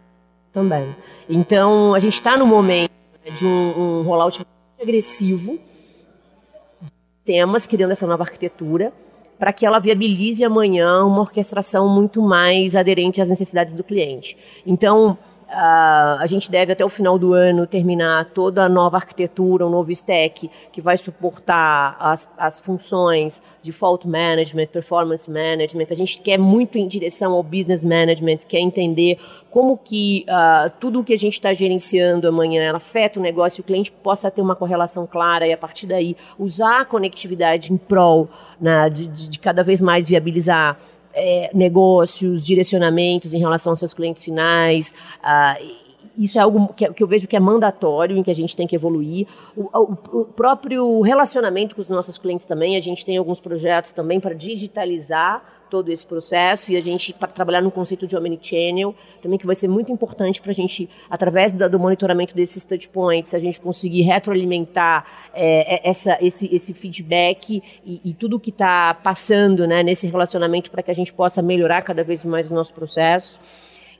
também. 0.52 0.96
Então, 1.30 1.94
a 1.94 2.00
gente 2.00 2.14
está 2.14 2.36
no 2.36 2.48
momento 2.48 2.92
né, 3.24 3.32
de 3.32 3.46
um, 3.46 4.00
um 4.00 4.02
rollout 4.02 4.44
agressivo 4.82 5.60
de 6.82 6.92
sistemas, 7.16 7.68
criando 7.68 7.92
essa 7.92 8.08
nova 8.08 8.24
arquitetura 8.24 8.92
para 9.38 9.53
que 9.53 9.65
ela 9.65 9.79
viabilize 9.79 10.44
amanhã 10.44 11.03
uma 11.03 11.22
orquestração 11.22 11.88
muito 11.88 12.22
mais 12.22 12.75
aderente 12.75 13.22
às 13.22 13.29
necessidades 13.29 13.75
do 13.75 13.84
cliente. 13.84 14.38
Então, 14.65 15.17
Uh, 15.48 16.20
a 16.20 16.25
gente 16.25 16.51
deve 16.51 16.74
até 16.74 16.84
o 16.84 16.89
final 16.89 17.18
do 17.18 17.32
ano 17.32 17.66
terminar 17.66 18.25
toda 18.32 18.66
a 18.66 18.70
nova 18.70 18.98
arquitetura, 18.98 19.66
um 19.66 19.70
novo 19.70 19.89
stack 19.92 20.51
que 20.74 20.82
vai 20.82 20.98
suportar 20.98 21.96
as, 22.01 22.30
as 22.38 22.60
funções 22.60 23.42
de 23.62 23.72
fault 23.72 24.06
management, 24.06 24.68
performance 24.68 25.30
management. 25.32 25.88
A 25.89 25.96
gente 25.96 26.20
quer 26.20 26.38
muito 26.38 26.77
em 26.77 26.86
direção 26.86 27.32
ao 27.32 27.42
business 27.42 27.82
management, 27.82 28.39
quer 28.45 28.60
entender 28.60 29.19
como 29.50 29.78
que 29.78 30.26
uh, 30.28 30.69
tudo 30.82 31.00
o 31.00 31.04
que 31.04 31.13
a 31.13 31.17
gente 31.17 31.36
está 31.36 31.54
gerenciando 31.54 32.28
amanhã 32.28 32.76
afeta 32.76 33.17
o 33.17 33.24
negócio, 33.24 33.62
o 33.62 33.63
cliente 33.63 33.89
possa 33.89 34.30
ter 34.30 34.41
uma 34.41 34.56
correlação 34.56 35.08
clara 35.08 35.48
e 35.48 35.54
a 35.54 35.58
partir 35.58 35.88
daí 35.88 36.17
usar 36.38 36.82
a 36.82 36.86
conectividade 36.86 37.72
em 37.72 37.78
prol 37.78 38.28
né, 38.60 38.89
de, 38.89 39.08
de 39.08 39.39
cada 39.39 39.63
vez 39.63 39.80
mais 39.80 40.10
viabilizar 40.10 40.78
é, 41.17 41.49
negócios, 41.53 42.45
direcionamentos 42.45 43.34
em 43.34 43.39
relação 43.39 43.71
aos 43.71 43.80
seus 43.80 43.93
clientes 43.93 44.23
finais. 44.23 44.93
Ah, 45.21 45.58
isso 46.17 46.38
é 46.38 46.41
algo 46.41 46.73
que, 46.73 46.91
que, 46.93 47.03
eu 47.03 47.08
vejo 47.08 47.27
que 47.27 47.36
é 47.36 47.39
mandatório, 47.39 48.17
em 48.17 48.23
que 48.23 48.32
a 48.32 48.36
gente 48.36 48.56
tem 48.56 48.65
que 48.65 48.75
evoluir. 48.75 49.27
O, 49.56 49.63
o, 49.63 50.21
o, 50.21 50.25
próprio 50.25 51.01
relacionamento 51.01 51.75
com 51.75 51.82
os 51.82 51.89
nossos 51.89 52.17
clientes 52.17 52.45
também, 52.45 52.75
a 52.75 52.82
gente 52.82 53.06
tem 53.06 53.17
alguns 53.17 53.39
projetos 53.39 53.91
também 53.91 54.19
para 54.19 54.34
digitalizar 54.34 55.43
todo 55.69 55.89
esse 55.89 56.06
processo 56.06 56.71
e 56.71 56.77
a 56.77 56.82
gente 56.82 57.13
para 57.13 57.27
trabalhar 57.27 57.62
no 57.62 57.69
conceito 57.69 58.08
de 58.08 58.15
omnichannel 58.15 58.95
também 59.21 59.38
que 59.38 59.45
vai 59.45 59.53
ser 59.53 59.67
muito 59.67 59.91
importante 59.91 60.41
para 60.41 60.51
a 60.51 60.56
gente 60.56 60.89
através 61.10 61.51
da, 61.51 61.67
do 61.67 61.77
monitoramento 61.77 62.34
desses 62.34 62.63
touch 62.63 62.88
points 62.89 63.34
a 63.34 63.39
gente 63.39 63.60
conseguir 63.60 64.03
retroalimentar 64.03 65.06
é, 65.38 65.76
é 65.76 65.89
essa, 65.89 66.17
esse, 66.19 66.54
esse 66.54 66.73
feedback 66.73 67.62
e, 67.86 68.02
e 68.04 68.13
tudo 68.13 68.39
que 68.39 68.50
está 68.50 68.93
passando 68.93 69.67
né, 69.67 69.84
nesse 69.84 70.08
relacionamento 70.08 70.71
para 70.71 70.82
que 70.82 70.91
a 70.91 70.95
gente 70.95 71.13
possa 71.13 71.41
melhorar 71.41 71.84
cada 71.84 72.04
vez 72.04 72.26
mais 72.26 72.50
o 72.50 72.56
nosso 72.56 72.73
processo. 72.73 73.39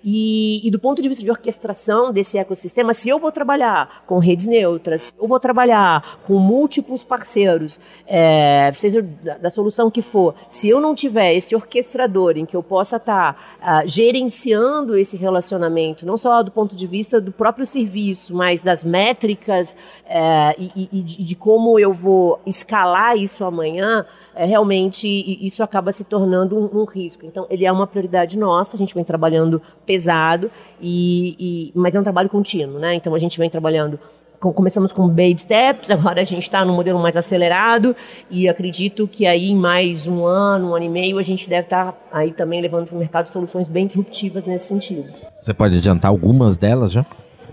E, 0.04 0.66
e, 0.66 0.72
do 0.72 0.80
ponto 0.80 1.02
de 1.02 1.08
vista 1.08 1.24
de 1.24 1.32
orquestração 1.32 2.12
desse 2.12 2.38
ecossistema, 2.38 2.94
se 2.94 3.10
eu 3.10 3.20
vou 3.20 3.32
trabalhar 3.32 4.04
com 4.06 4.20
redes 4.20 4.48
neutras, 4.48 5.02
se 5.04 5.14
eu 5.20 5.28
vou 5.28 5.40
trabalhar 5.40 6.20
com 6.26 6.38
múltiplos 6.38 7.04
parceiros, 7.04 7.80
é, 8.06 8.72
seja 8.74 9.02
da, 9.42 9.50
solução 9.50 9.90
que 9.90 10.02
for, 10.02 10.36
se 10.50 10.70
eu 10.70 10.80
não 10.80 10.94
tiver 10.94 11.34
esse 11.34 11.56
orquestrador 11.56 12.38
em 12.38 12.46
que 12.46 12.56
eu 12.56 12.62
possa 12.62 12.98
estar 12.98 13.34
tá, 13.60 13.84
uh, 13.84 13.88
gerenciando 13.88 14.98
esse 14.98 15.18
relacionamento, 15.18 16.06
não 16.06 16.18
só 16.18 16.44
do 16.44 16.52
ponto 16.52 16.76
de 16.76 16.86
vista 16.86 17.20
do 17.20 17.32
próprio 17.32 17.66
serviço, 17.66 18.36
mas 18.36 18.62
das 18.62 18.84
métricas 18.84 19.76
é, 20.06 20.56
e, 20.58 20.90
e 20.92 21.02
de, 21.02 21.24
de 21.24 21.36
como 21.36 21.80
eu 21.80 21.94
vou 21.94 22.40
escalar 22.46 23.18
isso 23.18 23.44
amanhã, 23.44 24.06
é, 24.38 24.46
realmente 24.46 25.08
isso 25.44 25.64
acaba 25.64 25.92
se 25.92 26.04
tornando 26.04 26.58
um, 26.58 26.82
um, 26.82 26.86
risco. 26.86 27.26
Então, 27.26 27.46
ele 27.50 27.66
é 27.66 27.72
uma 27.72 27.88
prioridade 27.88 28.38
nossa, 28.38 28.76
a 28.76 28.80
gente 28.80 28.94
vem 28.94 29.04
trabalhando 29.04 29.62
pesado, 29.86 30.52
e, 30.80 31.36
e, 31.40 31.72
mas 31.76 31.96
é 31.96 32.00
um 32.00 32.04
trabalho 32.04 32.30
contínuo, 32.30 32.80
né? 32.80 32.96
Então, 32.96 33.14
a 33.14 33.20
gente 33.20 33.38
vem 33.38 33.50
trabalhando 33.50 34.00
com, 34.40 34.54
começamos 34.54 34.94
com 34.94 35.08
baby 35.08 35.38
steps, 35.40 35.90
agora 35.92 36.22
a 36.22 36.24
gente 36.24 36.44
está 36.44 36.64
no 36.64 36.74
modelo 36.74 37.00
mais 37.00 37.18
acelerado 37.18 37.96
e 38.30 38.48
acredito 38.48 39.08
que 39.08 39.26
aí 39.26 39.50
em 39.50 39.56
mais 39.56 40.08
um 40.08 40.26
ano, 40.26 40.72
um 40.72 40.76
ano 40.76 40.86
e 40.86 40.90
meio, 40.90 41.18
a 41.18 41.24
gente 41.24 41.50
deve 41.50 41.66
estar 41.66 41.92
tá 41.92 41.98
aí 42.12 42.32
também 42.32 42.62
levando 42.62 42.88
para 42.88 42.96
o 42.96 43.00
mercado 43.00 43.28
soluções 43.30 43.68
bem 43.68 43.88
disruptivas 43.88 44.46
nesse 44.46 44.68
sentido. 44.68 45.12
Você 45.36 45.54
pode 45.54 45.78
adiantar 45.78 46.12
algumas 46.12 46.58
delas 46.58 46.92
já? 46.92 47.06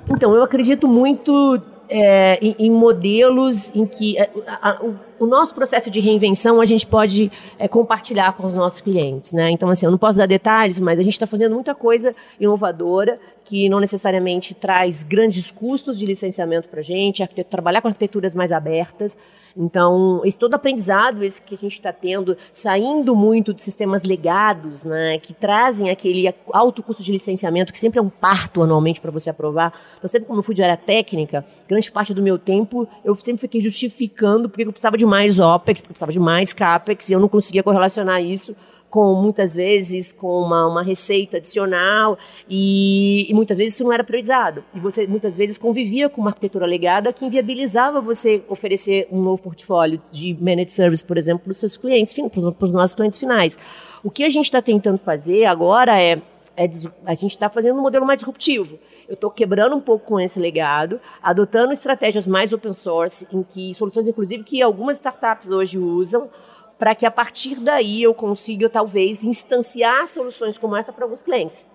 Então, 0.09 0.35
eu 0.35 0.42
acredito 0.42 0.87
muito 0.87 1.61
é, 1.88 2.38
em, 2.40 2.55
em, 2.59 2.70
modelos 2.70 3.75
em 3.75 3.87
que 3.87 4.18
é, 4.18 4.31
a, 4.47 4.70
a, 4.70 4.81
o, 5.18 5.27
nosso 5.27 5.55
processo 5.55 5.90
de 5.90 6.00
reinvenção 6.00 6.61
a 6.61 6.64
gente 6.64 6.87
pode 6.87 7.31
é, 7.59 7.68
compartilhar 7.68 8.33
com 8.37 8.46
os 8.46 8.55
nossos 8.55 8.81
clientes. 8.81 9.33
Né? 9.33 9.50
Então, 9.50 9.68
assim, 9.68 9.87
eu 9.87 9.90
não 9.90 9.98
posso 9.98 10.18
dar 10.18 10.27
detalhes, 10.27 10.79
mas 10.81 10.98
a 10.98 11.03
gente 11.03 11.12
está 11.12 11.27
fazendo 11.27 11.55
muita 11.55 11.74
coisa 11.74 12.14
inovadora 12.38 13.18
que 13.44 13.68
não 13.68 13.79
necessariamente 13.79 14.55
traz 14.55 15.03
grandes 15.03 15.50
custos 15.50 15.98
de 15.98 16.07
licenciamento 16.07 16.68
para 16.68 16.81
a 16.81 16.83
gente, 16.83 17.27
trabalhar 17.48 17.83
com 17.83 17.88
arquiteturas 17.88 18.35
mais 18.35 18.50
abertas. 18.50 19.14
Então, 19.57 20.20
esse 20.24 20.37
todo 20.37 20.55
aprendizado 20.55 21.22
esse 21.22 21.40
que 21.40 21.55
a 21.55 21.59
gente 21.59 21.74
está 21.74 21.92
tendo, 21.92 22.37
saindo 22.53 23.14
muito 23.14 23.55
de 23.55 23.62
sistemas 23.62 24.03
legados, 24.03 24.83
né, 24.83 25.18
que 25.18 25.33
trazem 25.33 25.90
aquele 25.90 26.35
alto 26.53 26.83
custo 26.83 27.03
de 27.03 27.12
licenciamento, 27.12 27.72
que 27.72 27.79
sempre 27.79 28.00
é 28.00 28.03
um 28.03 28.09
parto 28.09 28.62
anualmente 28.62 29.00
para 29.00 29.12
você 29.12 29.31
aprovar. 29.31 29.72
Então, 29.96 30.09
sempre 30.09 30.27
como 30.27 30.40
eu 30.40 30.42
fui 30.42 30.55
de 30.55 30.62
área 30.62 30.77
técnica, 30.77 31.44
grande 31.68 31.90
parte 31.92 32.12
do 32.12 32.22
meu 32.22 32.38
tempo 32.38 32.88
eu 33.05 33.14
sempre 33.14 33.42
fiquei 33.42 33.61
justificando 33.61 34.48
porque 34.48 34.62
eu 34.62 34.72
precisava 34.72 34.96
de 34.96 35.04
de 35.05 35.11
mais 35.11 35.38
OPEX, 35.38 35.83
precisava 35.83 36.11
de 36.11 36.19
mais 36.19 36.53
CAPEX, 36.53 37.11
e 37.11 37.12
eu 37.12 37.21
não 37.21 37.29
conseguia 37.29 37.62
correlacionar 37.62 38.23
isso 38.23 38.57
com 38.88 39.12
muitas 39.14 39.57
vezes 39.57 40.12
com 40.12 40.40
uma, 40.40 40.69
uma 40.69 40.81
receita 40.81 41.38
adicional 41.38 42.17
e, 42.49 43.27
e, 43.29 43.35
muitas 43.35 43.59
vezes 43.59 43.75
isso 43.75 43.83
não 43.83 43.93
era 43.93 44.05
priorizado 44.05 44.62
e 44.73 44.79
você 44.79 45.05
muitas 45.05 45.37
vezes 45.37 45.59
convivia 45.59 46.09
com 46.09 46.21
uma 46.21 46.31
arquitetura 46.31 46.64
legada 46.64 47.12
que 47.12 47.25
inviabilizava 47.25 48.01
você 48.01 48.45
oferecer 48.49 49.09
um 49.11 49.21
novo 49.21 49.43
portfólio 49.43 50.01
de 50.12 50.37
managed 50.40 50.71
service, 50.71 51.05
por 51.05 51.19
exemplo, 51.19 51.43
para 51.43 51.51
os 51.51 51.59
seus 51.59 51.77
clientes, 51.77 52.14
para 52.14 52.67
os 52.67 52.73
nossos 52.73 52.95
clientes 52.95 53.19
finais. 53.19 53.59
O 54.05 54.12
que 54.12 54.23
a 54.23 54.29
gente 54.29 54.45
está 54.45 54.62
tentando 54.62 54.99
fazer 54.99 55.45
agora 55.45 56.01
é 56.01 56.23
é, 56.57 56.69
a 57.05 57.14
gente 57.14 57.33
está 57.33 57.49
fazendo 57.49 57.79
um 57.79 57.83
modelo 57.83 58.07
mais 58.07 58.19
disruptivo. 58.19 58.79
Eu 59.09 59.14
estou 59.14 59.31
quebrando 59.31 59.75
um 59.77 59.81
pouco 59.81 60.07
com 60.07 60.21
esse 60.21 60.38
legado, 60.38 61.01
adotando 61.23 61.73
estratégias 61.73 62.27
mais 62.27 62.53
open 62.53 62.73
source, 62.73 63.27
em 63.33 63.43
que 63.43 63.75
soluções, 63.75 64.09
inclusive, 64.09 64.45
que 64.45 64.62
algumas 64.62 64.97
startups 64.97 65.51
hoje 65.51 65.79
usam, 65.79 66.31
para 66.79 66.95
que 66.95 67.07
a 67.07 67.11
partir 67.11 67.57
daí 67.57 68.03
eu 68.03 68.14
consiga, 68.14 68.69
talvez, 68.69 69.25
instanciar 69.25 70.07
soluções 70.09 70.59
como 70.59 70.77
essa 70.77 70.93
para 70.93 71.05
alguns 71.05 71.23
clientes 71.23 71.67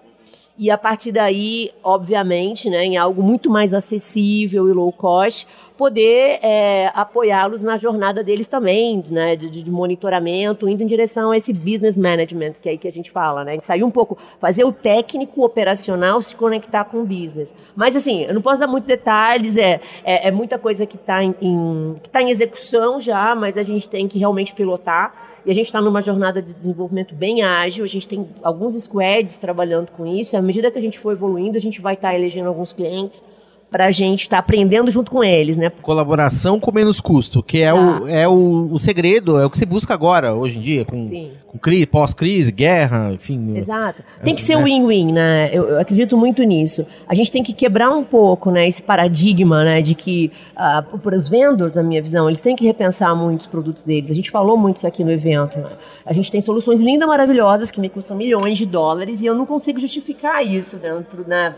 e 0.60 0.70
a 0.70 0.78
partir 0.78 1.14
daí, 1.14 1.72
obviamente, 1.82 2.70
né, 2.70 2.84
em 2.84 2.98
algo 2.98 3.24
muito 3.24 3.50
mais 3.50 3.74
acessível 3.74 4.68
e 4.68 4.74
low 4.74 4.92
cost, 4.92 5.48
poder 5.78 6.38
é, 6.44 6.92
apoiá-los 6.94 7.62
na 7.62 7.78
jornada 7.78 8.22
deles 8.22 8.50
também, 8.50 9.02
né, 9.10 9.38
de, 9.38 9.50
de, 9.50 9.72
monitoramento, 9.72 10.68
indo 10.68 10.84
em 10.84 10.86
direção 10.86 11.32
a 11.32 11.38
esse 11.38 11.54
business 11.54 11.96
management, 11.96 12.56
que 12.62 12.68
é 12.68 12.74
aí 12.74 12.78
que 12.78 12.90
a 12.90 12.92
gente 12.92 13.10
fala, 13.10 13.46
né, 13.46 13.58
sair 13.62 13.86
um 13.86 13.90
pouco, 13.90 14.18
fazer 14.38 14.66
o 14.66 14.74
técnico 14.74 15.46
operacional 15.46 16.22
se 16.22 16.36
conectar 16.36 16.84
com 16.84 16.98
o 16.98 17.06
business. 17.06 17.48
Mas 17.74 17.96
assim, 17.96 18.26
eu 18.26 18.34
não 18.34 18.42
posso 18.42 18.60
dar 18.60 18.68
muitos 18.68 18.88
detalhes, 18.90 19.56
é, 19.56 19.80
é, 20.04 20.28
é 20.28 20.32
muita 20.32 20.60
coisa 20.60 20.86
que 20.86 20.98
está 20.98 21.24
em, 21.24 21.34
em, 21.42 21.96
que 22.04 22.10
tá 22.10 22.22
em 22.22 22.32
execução 22.32 23.00
já, 23.00 23.34
mas 23.34 23.58
a 23.58 23.64
gente 23.64 23.90
tem 23.90 24.10
que 24.10 24.20
realmente 24.20 24.54
pilotar. 24.54 25.29
E 25.46 25.52
a 25.52 25.54
gente 25.54 25.68
está 25.68 25.82
numa 25.82 26.02
jornada 26.02 26.42
de 26.42 26.54
desenvolvimento 26.54 27.16
bem 27.16 27.42
ágil, 27.42 27.84
a 27.84 27.88
gente 27.88 28.08
tem 28.08 28.28
alguns 28.44 28.74
squads 28.82 29.38
trabalhando 29.38 29.92
com 29.92 30.06
isso. 30.06 30.36
À 30.36 30.42
medida 30.42 30.70
que 30.70 30.78
a 30.78 30.82
gente 30.82 31.00
for 31.00 31.12
evoluindo, 31.12 31.58
a 31.58 31.62
gente 31.62 31.82
vai 31.82 31.94
estar 31.94 32.10
tá 32.10 32.16
elegendo 32.16 32.48
alguns 32.48 32.72
clientes 32.72 33.24
para 33.72 33.86
a 33.86 33.92
gente 33.92 34.22
estar 34.22 34.38
tá 34.38 34.40
aprendendo 34.40 34.90
junto 34.90 35.12
com 35.12 35.24
eles, 35.24 35.56
né? 35.56 35.70
Colaboração 35.82 36.60
com 36.60 36.72
menos 36.72 37.00
custo, 37.00 37.44
que 37.44 37.62
é, 37.62 37.74
o, 37.74 38.08
é 38.08 38.28
o, 38.28 38.70
o 38.72 38.80
segredo, 38.80 39.38
é 39.38 39.46
o 39.46 39.50
que 39.50 39.58
se 39.58 39.66
busca 39.66 39.94
agora, 39.94 40.34
hoje 40.34 40.58
em 40.58 40.62
dia, 40.62 40.86
com, 40.86 41.30
com 41.46 41.58
crise, 41.60 41.86
pós-crise, 41.86 42.52
guerra, 42.52 43.12
enfim. 43.14 43.56
Exato. 43.58 44.04
Tem 44.24 44.34
que 44.34 44.42
ser 44.42 44.56
né? 44.58 44.64
win-win, 44.64 45.12
né? 45.12 45.50
Eu, 45.54 45.70
eu, 45.70 45.80
acredito 45.80 46.18
muito 46.18 46.42
nisso. 46.44 46.86
A 47.08 47.14
gente 47.14 47.32
tem 47.32 47.44
que 47.44 47.54
quebrar 47.54 47.92
um 47.92 48.04
pouco, 48.04 48.50
né, 48.50 48.68
esse 48.68 48.82
paradigma, 48.82 49.64
né, 49.64 49.82
de 49.82 49.94
que 49.94 50.32
uh, 50.56 50.98
para 50.98 51.16
os 51.16 51.30
vendors, 51.30 51.76
na 51.76 51.84
minha 51.84 52.02
visão, 52.02 52.28
eles 52.28 52.42
têm 52.42 52.56
que 52.56 52.66
repensar 52.66 53.16
muito 53.16 53.42
os 53.42 53.48
produtos 53.48 53.84
deles. 53.84 54.10
A 54.10 54.16
gente 54.16 54.32
falou 54.32 54.58
muito 54.58 54.78
isso 54.78 54.88
aqui 54.88 55.04
no 55.04 55.12
evento. 55.12 55.60
Né? 55.60 55.70
A 56.06 56.14
gente 56.14 56.32
tem 56.32 56.42
soluções 56.42 56.82
lindas, 56.82 57.08
maravilhosas 57.08 57.70
que 57.70 57.80
me 57.80 57.90
custam 57.90 58.18
milhões 58.18 58.58
de 58.58 58.66
dólares 58.66 59.22
e 59.22 59.28
eu 59.28 59.36
não 59.36 59.46
consigo 59.46 59.80
justificar 59.80 60.46
isso 60.46 60.78
dentro, 60.78 61.24
né? 61.28 61.54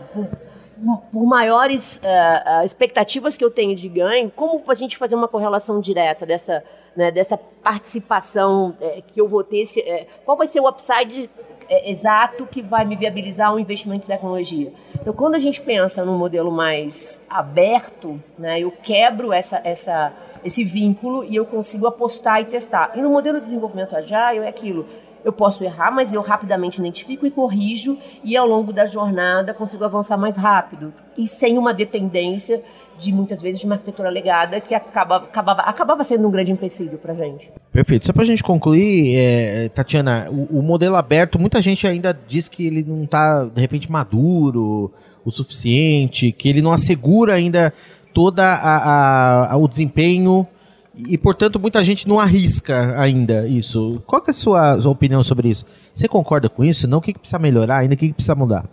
Por 1.12 1.24
maiores 1.24 1.98
uh, 1.98 2.64
expectativas 2.64 3.36
que 3.36 3.44
eu 3.44 3.50
tenho 3.50 3.74
de 3.74 3.88
ganho, 3.88 4.30
como 4.30 4.62
a 4.66 4.74
gente 4.74 4.96
fazer 4.96 5.14
uma 5.14 5.28
correlação 5.28 5.80
direta 5.80 6.26
dessa, 6.26 6.64
né, 6.96 7.10
dessa 7.10 7.36
participação 7.36 8.76
é, 8.80 9.00
que 9.00 9.20
eu 9.20 9.28
vou 9.28 9.44
ter? 9.44 9.62
É, 9.78 10.06
qual 10.24 10.36
vai 10.36 10.48
ser 10.48 10.60
o 10.60 10.68
upside 10.68 11.30
é, 11.68 11.90
exato 11.90 12.46
que 12.46 12.60
vai 12.60 12.84
me 12.84 12.96
viabilizar 12.96 13.54
um 13.54 13.58
investimento 13.58 14.04
em 14.04 14.08
tecnologia? 14.08 14.72
Então, 14.94 15.12
quando 15.12 15.36
a 15.36 15.38
gente 15.38 15.60
pensa 15.60 16.04
num 16.04 16.18
modelo 16.18 16.50
mais 16.50 17.22
aberto, 17.30 18.20
né, 18.36 18.60
eu 18.60 18.70
quebro 18.70 19.32
essa, 19.32 19.60
essa, 19.64 20.12
esse 20.44 20.64
vínculo 20.64 21.24
e 21.24 21.36
eu 21.36 21.46
consigo 21.46 21.86
apostar 21.86 22.40
e 22.40 22.46
testar. 22.46 22.92
E 22.94 23.00
no 23.00 23.10
modelo 23.10 23.38
de 23.38 23.44
desenvolvimento 23.44 23.94
agile 23.94 24.44
é 24.44 24.48
aquilo 24.48 24.86
eu 25.24 25.32
posso 25.32 25.64
errar, 25.64 25.90
mas 25.90 26.12
eu 26.12 26.20
rapidamente 26.20 26.78
identifico 26.78 27.26
e 27.26 27.30
corrijo, 27.30 27.98
e 28.24 28.36
ao 28.36 28.46
longo 28.46 28.72
da 28.72 28.86
jornada 28.86 29.54
consigo 29.54 29.84
avançar 29.84 30.16
mais 30.16 30.36
rápido, 30.36 30.92
e 31.16 31.26
sem 31.26 31.58
uma 31.58 31.72
dependência 31.72 32.62
de 32.98 33.12
muitas 33.12 33.40
vezes 33.40 33.60
de 33.60 33.66
uma 33.66 33.74
arquitetura 33.74 34.10
legada 34.10 34.60
que 34.60 34.74
acaba, 34.74 35.16
acabava, 35.16 35.62
acabava 35.62 36.04
sendo 36.04 36.28
um 36.28 36.30
grande 36.30 36.52
empecilho 36.52 36.98
para 36.98 37.12
a 37.12 37.16
gente. 37.16 37.50
Perfeito. 37.72 38.06
Só 38.06 38.12
para 38.12 38.22
a 38.22 38.26
gente 38.26 38.42
concluir, 38.42 39.16
é, 39.16 39.68
Tatiana, 39.70 40.28
o, 40.30 40.58
o, 40.58 40.62
modelo 40.62 40.94
aberto, 40.96 41.38
muita 41.38 41.60
gente 41.62 41.86
ainda 41.86 42.16
diz 42.26 42.48
que 42.48 42.66
ele 42.66 42.84
não 42.84 43.04
está, 43.04 43.44
de 43.44 43.60
repente, 43.60 43.90
maduro 43.90 44.92
o 45.24 45.30
suficiente, 45.30 46.32
que 46.32 46.48
ele 46.48 46.60
não 46.60 46.72
assegura 46.72 47.34
ainda 47.34 47.72
a 48.14 49.56
o 49.58 49.66
desempenho 49.66 50.46
e, 50.94 51.16
portanto, 51.16 51.58
muita 51.58 51.82
gente 51.82 52.06
não 52.06 52.20
arrisca 52.20 52.94
ainda 53.00 53.46
isso. 53.48 54.02
Qual 54.06 54.22
é 54.26 54.30
a 54.30 54.34
sua, 54.34 54.80
sua 54.80 54.90
opinião 54.90 55.22
sobre 55.22 55.48
isso? 55.48 55.64
Você 55.94 56.06
concorda 56.06 56.48
com 56.48 56.62
isso? 56.62 56.86
Não? 56.86 56.98
O 56.98 57.00
que, 57.00 57.12
que 57.14 57.18
precisa 57.18 57.38
melhorar 57.38 57.78
ainda? 57.78 57.94
O 57.94 57.96
que, 57.96 58.08
que 58.08 58.12
precisa 58.12 58.34
mudar? 58.34 58.66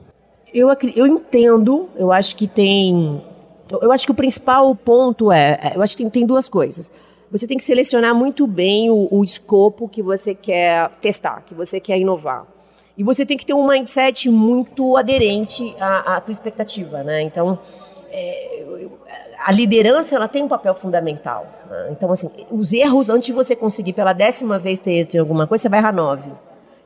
Eu, 0.53 0.69
eu 0.95 1.07
entendo, 1.07 1.87
eu 1.95 2.11
acho 2.11 2.35
que 2.35 2.47
tem. 2.47 3.21
Eu 3.81 3.91
acho 3.91 4.05
que 4.05 4.11
o 4.11 4.15
principal 4.15 4.75
ponto 4.75 5.31
é. 5.31 5.59
é 5.61 5.73
eu 5.75 5.81
acho 5.81 5.95
que 5.95 6.03
tem, 6.03 6.09
tem 6.09 6.25
duas 6.25 6.49
coisas. 6.49 6.91
Você 7.31 7.47
tem 7.47 7.55
que 7.55 7.63
selecionar 7.63 8.13
muito 8.13 8.47
bem 8.47 8.89
o, 8.89 9.07
o 9.11 9.23
escopo 9.23 9.87
que 9.87 10.01
você 10.01 10.33
quer 10.33 10.89
testar, 10.99 11.43
que 11.45 11.53
você 11.53 11.79
quer 11.79 11.97
inovar. 11.99 12.45
E 12.97 13.03
você 13.03 13.25
tem 13.25 13.37
que 13.37 13.45
ter 13.45 13.53
um 13.53 13.67
mindset 13.67 14.29
muito 14.29 14.97
aderente 14.97 15.73
à, 15.79 16.17
à 16.17 16.21
tua 16.21 16.33
expectativa, 16.33 17.01
né? 17.03 17.21
Então, 17.21 17.59
é, 18.11 18.61
eu, 18.61 18.99
a 19.43 19.51
liderança 19.51 20.15
ela 20.15 20.27
tem 20.27 20.43
um 20.43 20.47
papel 20.47 20.75
fundamental. 20.75 21.47
Né? 21.69 21.87
Então, 21.91 22.11
assim, 22.11 22.29
os 22.51 22.73
erros, 22.73 23.09
antes 23.09 23.27
de 23.27 23.33
você 23.33 23.55
conseguir 23.55 23.93
pela 23.93 24.13
décima 24.13 24.59
vez 24.59 24.79
ter 24.79 24.93
êxito 24.93 25.15
em 25.15 25.19
alguma 25.19 25.47
coisa, 25.47 25.61
você 25.61 25.69
vai 25.69 25.79
errar 25.79 25.93
nove. 25.93 26.29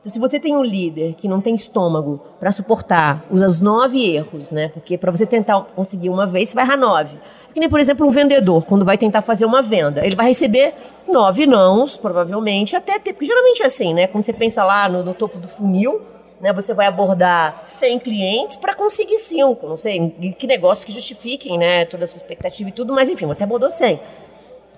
Então, 0.00 0.12
se 0.12 0.20
você 0.20 0.38
tem 0.38 0.54
um 0.54 0.62
líder 0.62 1.14
que 1.14 1.26
não 1.26 1.40
tem 1.40 1.54
estômago 1.54 2.20
para 2.38 2.50
suportar 2.50 3.24
os 3.30 3.60
nove 3.60 4.14
erros, 4.14 4.50
né? 4.50 4.68
Porque 4.68 4.98
para 4.98 5.10
você 5.10 5.24
tentar 5.24 5.62
conseguir 5.74 6.10
uma 6.10 6.26
vez, 6.26 6.50
você 6.50 6.54
vai 6.54 6.64
errar 6.64 6.76
nove. 6.76 7.18
Que 7.54 7.60
nem, 7.60 7.70
por 7.70 7.80
exemplo, 7.80 8.06
um 8.06 8.10
vendedor, 8.10 8.64
quando 8.66 8.84
vai 8.84 8.98
tentar 8.98 9.22
fazer 9.22 9.46
uma 9.46 9.62
venda. 9.62 10.04
Ele 10.04 10.14
vai 10.14 10.26
receber 10.26 10.74
nove 11.08 11.46
nãos, 11.46 11.96
provavelmente, 11.96 12.76
até 12.76 12.98
ter. 12.98 13.14
Porque 13.14 13.26
geralmente 13.26 13.62
é 13.62 13.66
assim, 13.66 13.94
né? 13.94 14.06
Quando 14.06 14.24
você 14.24 14.32
pensa 14.32 14.62
lá 14.62 14.88
no, 14.88 15.02
no 15.02 15.14
topo 15.14 15.38
do 15.38 15.48
funil, 15.48 16.02
né, 16.40 16.52
você 16.52 16.74
vai 16.74 16.86
abordar 16.86 17.62
100 17.64 17.98
clientes 17.98 18.56
para 18.56 18.74
conseguir 18.74 19.18
5, 19.18 19.66
não 19.66 19.76
sei, 19.76 20.10
que 20.38 20.46
negócios 20.46 20.84
que 20.84 20.92
justifiquem 20.92 21.58
né, 21.58 21.84
toda 21.84 22.04
a 22.04 22.08
sua 22.08 22.16
expectativa 22.16 22.68
e 22.68 22.72
tudo, 22.72 22.92
mas 22.92 23.08
enfim, 23.08 23.26
você 23.26 23.44
abordou 23.44 23.70
100. 23.70 24.00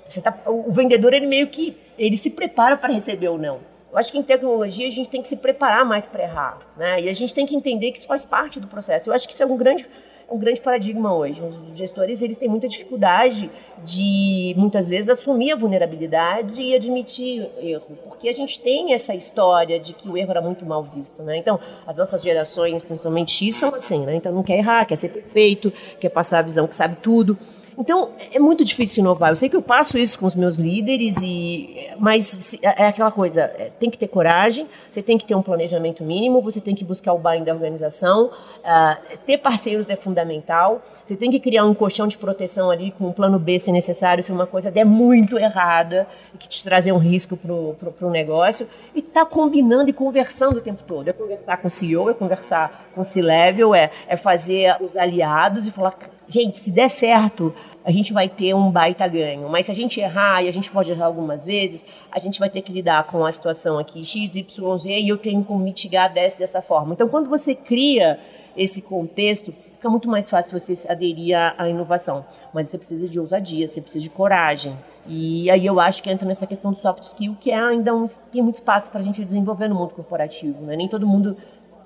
Você 0.08 0.22
tá, 0.22 0.36
o 0.46 0.70
vendedor, 0.72 1.12
ele 1.12 1.26
meio 1.26 1.48
que, 1.48 1.76
ele 1.98 2.16
se 2.16 2.30
prepara 2.30 2.76
para 2.76 2.92
receber 2.92 3.28
ou 3.28 3.38
não. 3.38 3.58
Eu 3.90 3.98
acho 3.98 4.12
que 4.12 4.18
em 4.18 4.22
tecnologia 4.22 4.86
a 4.86 4.90
gente 4.90 5.08
tem 5.08 5.22
que 5.22 5.28
se 5.28 5.36
preparar 5.36 5.84
mais 5.84 6.06
para 6.06 6.22
errar, 6.22 6.58
né? 6.76 7.00
E 7.00 7.08
a 7.08 7.14
gente 7.14 7.34
tem 7.34 7.46
que 7.46 7.56
entender 7.56 7.90
que 7.92 7.98
isso 7.98 8.06
faz 8.06 8.24
parte 8.24 8.60
do 8.60 8.66
processo. 8.66 9.08
Eu 9.08 9.14
acho 9.14 9.26
que 9.26 9.32
isso 9.32 9.42
é 9.42 9.46
um 9.46 9.56
grande 9.56 9.88
um 10.30 10.38
grande 10.38 10.60
paradigma 10.60 11.14
hoje. 11.14 11.40
Os 11.40 11.76
gestores 11.76 12.20
eles 12.20 12.36
têm 12.36 12.48
muita 12.48 12.68
dificuldade 12.68 13.50
de 13.84 14.54
muitas 14.56 14.88
vezes 14.88 15.08
assumir 15.08 15.52
a 15.52 15.56
vulnerabilidade 15.56 16.60
e 16.60 16.74
admitir 16.74 17.48
erro, 17.58 17.96
porque 18.04 18.28
a 18.28 18.32
gente 18.32 18.60
tem 18.60 18.92
essa 18.92 19.14
história 19.14 19.78
de 19.78 19.92
que 19.92 20.08
o 20.08 20.16
erro 20.16 20.30
era 20.30 20.40
muito 20.40 20.64
mal 20.66 20.82
visto, 20.82 21.22
né? 21.22 21.36
Então, 21.36 21.60
as 21.86 21.96
nossas 21.96 22.22
gerações, 22.22 22.82
principalmente 22.82 23.32
X, 23.32 23.54
são 23.54 23.74
assim, 23.74 24.04
né? 24.04 24.16
Então 24.16 24.32
não 24.32 24.42
quer 24.42 24.58
errar, 24.58 24.84
quer 24.84 24.96
ser 24.96 25.10
perfeito, 25.10 25.72
quer 26.00 26.08
passar 26.08 26.40
a 26.40 26.42
visão 26.42 26.66
que 26.66 26.74
sabe 26.74 26.96
tudo. 26.96 27.38
Então, 27.78 28.10
é 28.32 28.38
muito 28.38 28.64
difícil 28.64 29.02
inovar. 29.02 29.30
Eu 29.30 29.36
sei 29.36 29.48
que 29.48 29.56
eu 29.56 29.62
passo 29.62 29.98
isso 29.98 30.18
com 30.18 30.26
os 30.26 30.34
meus 30.34 30.56
líderes, 30.56 31.16
e 31.22 31.90
mas 31.98 32.54
é, 32.62 32.84
é 32.84 32.86
aquela 32.88 33.10
coisa, 33.10 33.42
é, 33.42 33.70
tem 33.78 33.90
que 33.90 33.98
ter 33.98 34.08
coragem, 34.08 34.66
você 34.90 35.02
tem 35.02 35.18
que 35.18 35.26
ter 35.26 35.34
um 35.34 35.42
planejamento 35.42 36.02
mínimo, 36.02 36.40
você 36.40 36.60
tem 36.60 36.74
que 36.74 36.84
buscar 36.84 37.12
o 37.12 37.18
buy 37.18 37.42
da 37.42 37.52
organização, 37.52 38.26
uh, 38.26 39.18
ter 39.26 39.38
parceiros 39.38 39.90
é 39.90 39.96
fundamental, 39.96 40.82
você 41.04 41.14
tem 41.14 41.30
que 41.30 41.38
criar 41.38 41.64
um 41.64 41.74
colchão 41.74 42.08
de 42.08 42.16
proteção 42.16 42.70
ali 42.70 42.90
com 42.90 43.08
um 43.08 43.12
plano 43.12 43.38
B 43.38 43.58
se 43.58 43.70
necessário, 43.70 44.24
se 44.24 44.32
uma 44.32 44.46
coisa 44.46 44.70
der 44.70 44.84
muito 44.84 45.38
errada 45.38 46.08
que 46.38 46.48
te 46.48 46.62
trazer 46.64 46.92
um 46.92 46.98
risco 46.98 47.36
para 47.36 48.06
o 48.06 48.10
negócio, 48.10 48.66
e 48.94 49.02
tá 49.02 49.24
combinando 49.24 49.90
e 49.90 49.92
conversando 49.92 50.58
o 50.58 50.60
tempo 50.60 50.82
todo. 50.82 51.08
É 51.08 51.12
conversar 51.12 51.58
com 51.58 51.68
o 51.68 51.70
CEO, 51.70 52.10
é 52.10 52.14
conversar 52.14 52.90
com 52.94 53.00
o 53.00 53.04
C-Level, 53.04 53.74
é, 53.74 53.90
é 54.08 54.16
fazer 54.16 54.76
os 54.80 54.96
aliados 54.96 55.66
e 55.66 55.70
falar 55.70 55.92
gente, 56.28 56.58
se 56.58 56.70
der 56.70 56.88
certo, 56.88 57.54
a 57.84 57.90
gente 57.90 58.12
vai 58.12 58.28
ter 58.28 58.54
um 58.54 58.70
baita 58.70 59.06
ganho. 59.06 59.48
Mas 59.48 59.66
se 59.66 59.72
a 59.72 59.74
gente 59.74 60.00
errar, 60.00 60.42
e 60.42 60.48
a 60.48 60.52
gente 60.52 60.70
pode 60.70 60.90
errar 60.90 61.06
algumas 61.06 61.44
vezes, 61.44 61.84
a 62.10 62.18
gente 62.18 62.38
vai 62.38 62.50
ter 62.50 62.62
que 62.62 62.72
lidar 62.72 63.04
com 63.04 63.24
a 63.24 63.32
situação 63.32 63.78
aqui 63.78 64.04
X, 64.04 64.34
Y, 64.34 64.78
Z, 64.78 64.90
e 64.90 65.08
eu 65.08 65.16
tenho 65.16 65.44
como 65.44 65.60
mitigar 65.60 66.12
dessa, 66.12 66.38
dessa 66.38 66.62
forma. 66.62 66.94
Então, 66.94 67.08
quando 67.08 67.28
você 67.28 67.54
cria 67.54 68.18
esse 68.56 68.80
contexto, 68.80 69.52
fica 69.72 69.90
muito 69.90 70.08
mais 70.08 70.28
fácil 70.28 70.58
você 70.58 70.90
aderir 70.90 71.36
à, 71.36 71.68
inovação. 71.68 72.24
Mas 72.52 72.68
você 72.68 72.78
precisa 72.78 73.06
de 73.06 73.20
ousadia, 73.20 73.68
você 73.68 73.80
precisa 73.80 74.02
de 74.02 74.10
coragem. 74.10 74.76
E 75.06 75.48
aí 75.50 75.64
eu 75.64 75.78
acho 75.78 76.02
que 76.02 76.10
entra 76.10 76.26
nessa 76.26 76.46
questão 76.46 76.72
do 76.72 76.78
soft 76.78 77.04
skill, 77.04 77.36
que 77.38 77.50
é 77.50 77.58
ainda 77.58 77.94
um, 77.94 78.04
tem 78.32 78.42
muito 78.42 78.56
espaço 78.56 78.90
para 78.90 79.00
a 79.00 79.02
gente 79.04 79.24
desenvolver 79.24 79.68
no 79.68 79.76
mundo 79.76 79.94
corporativo. 79.94 80.64
Né? 80.64 80.74
Nem 80.74 80.88
todo 80.88 81.06
mundo 81.06 81.36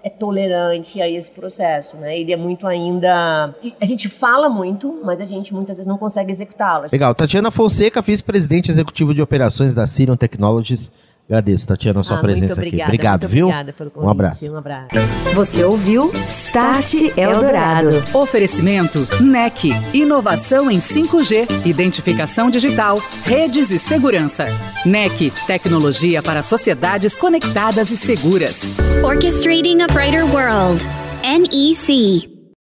é 0.03 0.11
tolerante 0.11 1.01
a 1.01 1.09
esse 1.09 1.31
processo, 1.31 1.97
né? 1.97 2.19
Ele 2.19 2.33
é 2.33 2.37
muito 2.37 2.67
ainda. 2.67 3.55
A 3.81 3.85
gente 3.85 4.09
fala 4.09 4.49
muito, 4.49 5.01
mas 5.05 5.21
a 5.21 5.27
gente 5.27 5.53
muitas 5.53 5.77
vezes 5.77 5.89
não 5.89 5.99
consegue 5.99 6.33
executá-lo. 6.33 6.89
Legal. 6.91 7.15
Tatiana 7.15 7.51
Fonseca, 7.51 8.01
vice-presidente 8.01 8.71
executivo 8.71 9.15
de 9.15 9.21
operações 9.23 9.75
da 9.75 9.87
Sirion 9.87 10.17
Technologies. 10.17 10.91
Agradeço, 11.31 11.69
Tatiana, 11.69 12.01
a 12.01 12.03
sua 12.03 12.17
Ah, 12.17 12.21
presença 12.21 12.61
muito 12.61 12.67
obrigada, 12.67 12.83
aqui. 12.83 12.91
Obrigado, 12.91 13.21
muito 13.21 13.33
viu? 13.33 13.47
Obrigada 13.47 13.73
pelo 13.73 13.91
convite. 13.93 14.07
Um 14.07 14.11
abraço. 14.11 14.53
Um 14.53 14.57
abraço. 14.57 14.89
Você 15.33 15.63
ouviu 15.65 16.11
Start 16.27 16.95
Eldorado. 17.17 18.03
Oferecimento 18.13 19.07
NEC. 19.23 19.71
Inovação 19.95 20.69
em 20.69 20.81
5G, 20.81 21.47
identificação 21.65 22.51
digital, 22.51 23.01
redes 23.25 23.71
e 23.71 23.79
segurança. 23.79 24.47
NEC. 24.85 25.31
Tecnologia 25.47 26.21
para 26.21 26.43
sociedades 26.43 27.15
conectadas 27.15 27.91
e 27.93 27.97
seguras. 27.97 28.63
Orchestrating 29.05 29.83
a 29.83 29.87
Brighter 29.87 30.25
World. 30.35 30.83
NEC. 31.23 32.30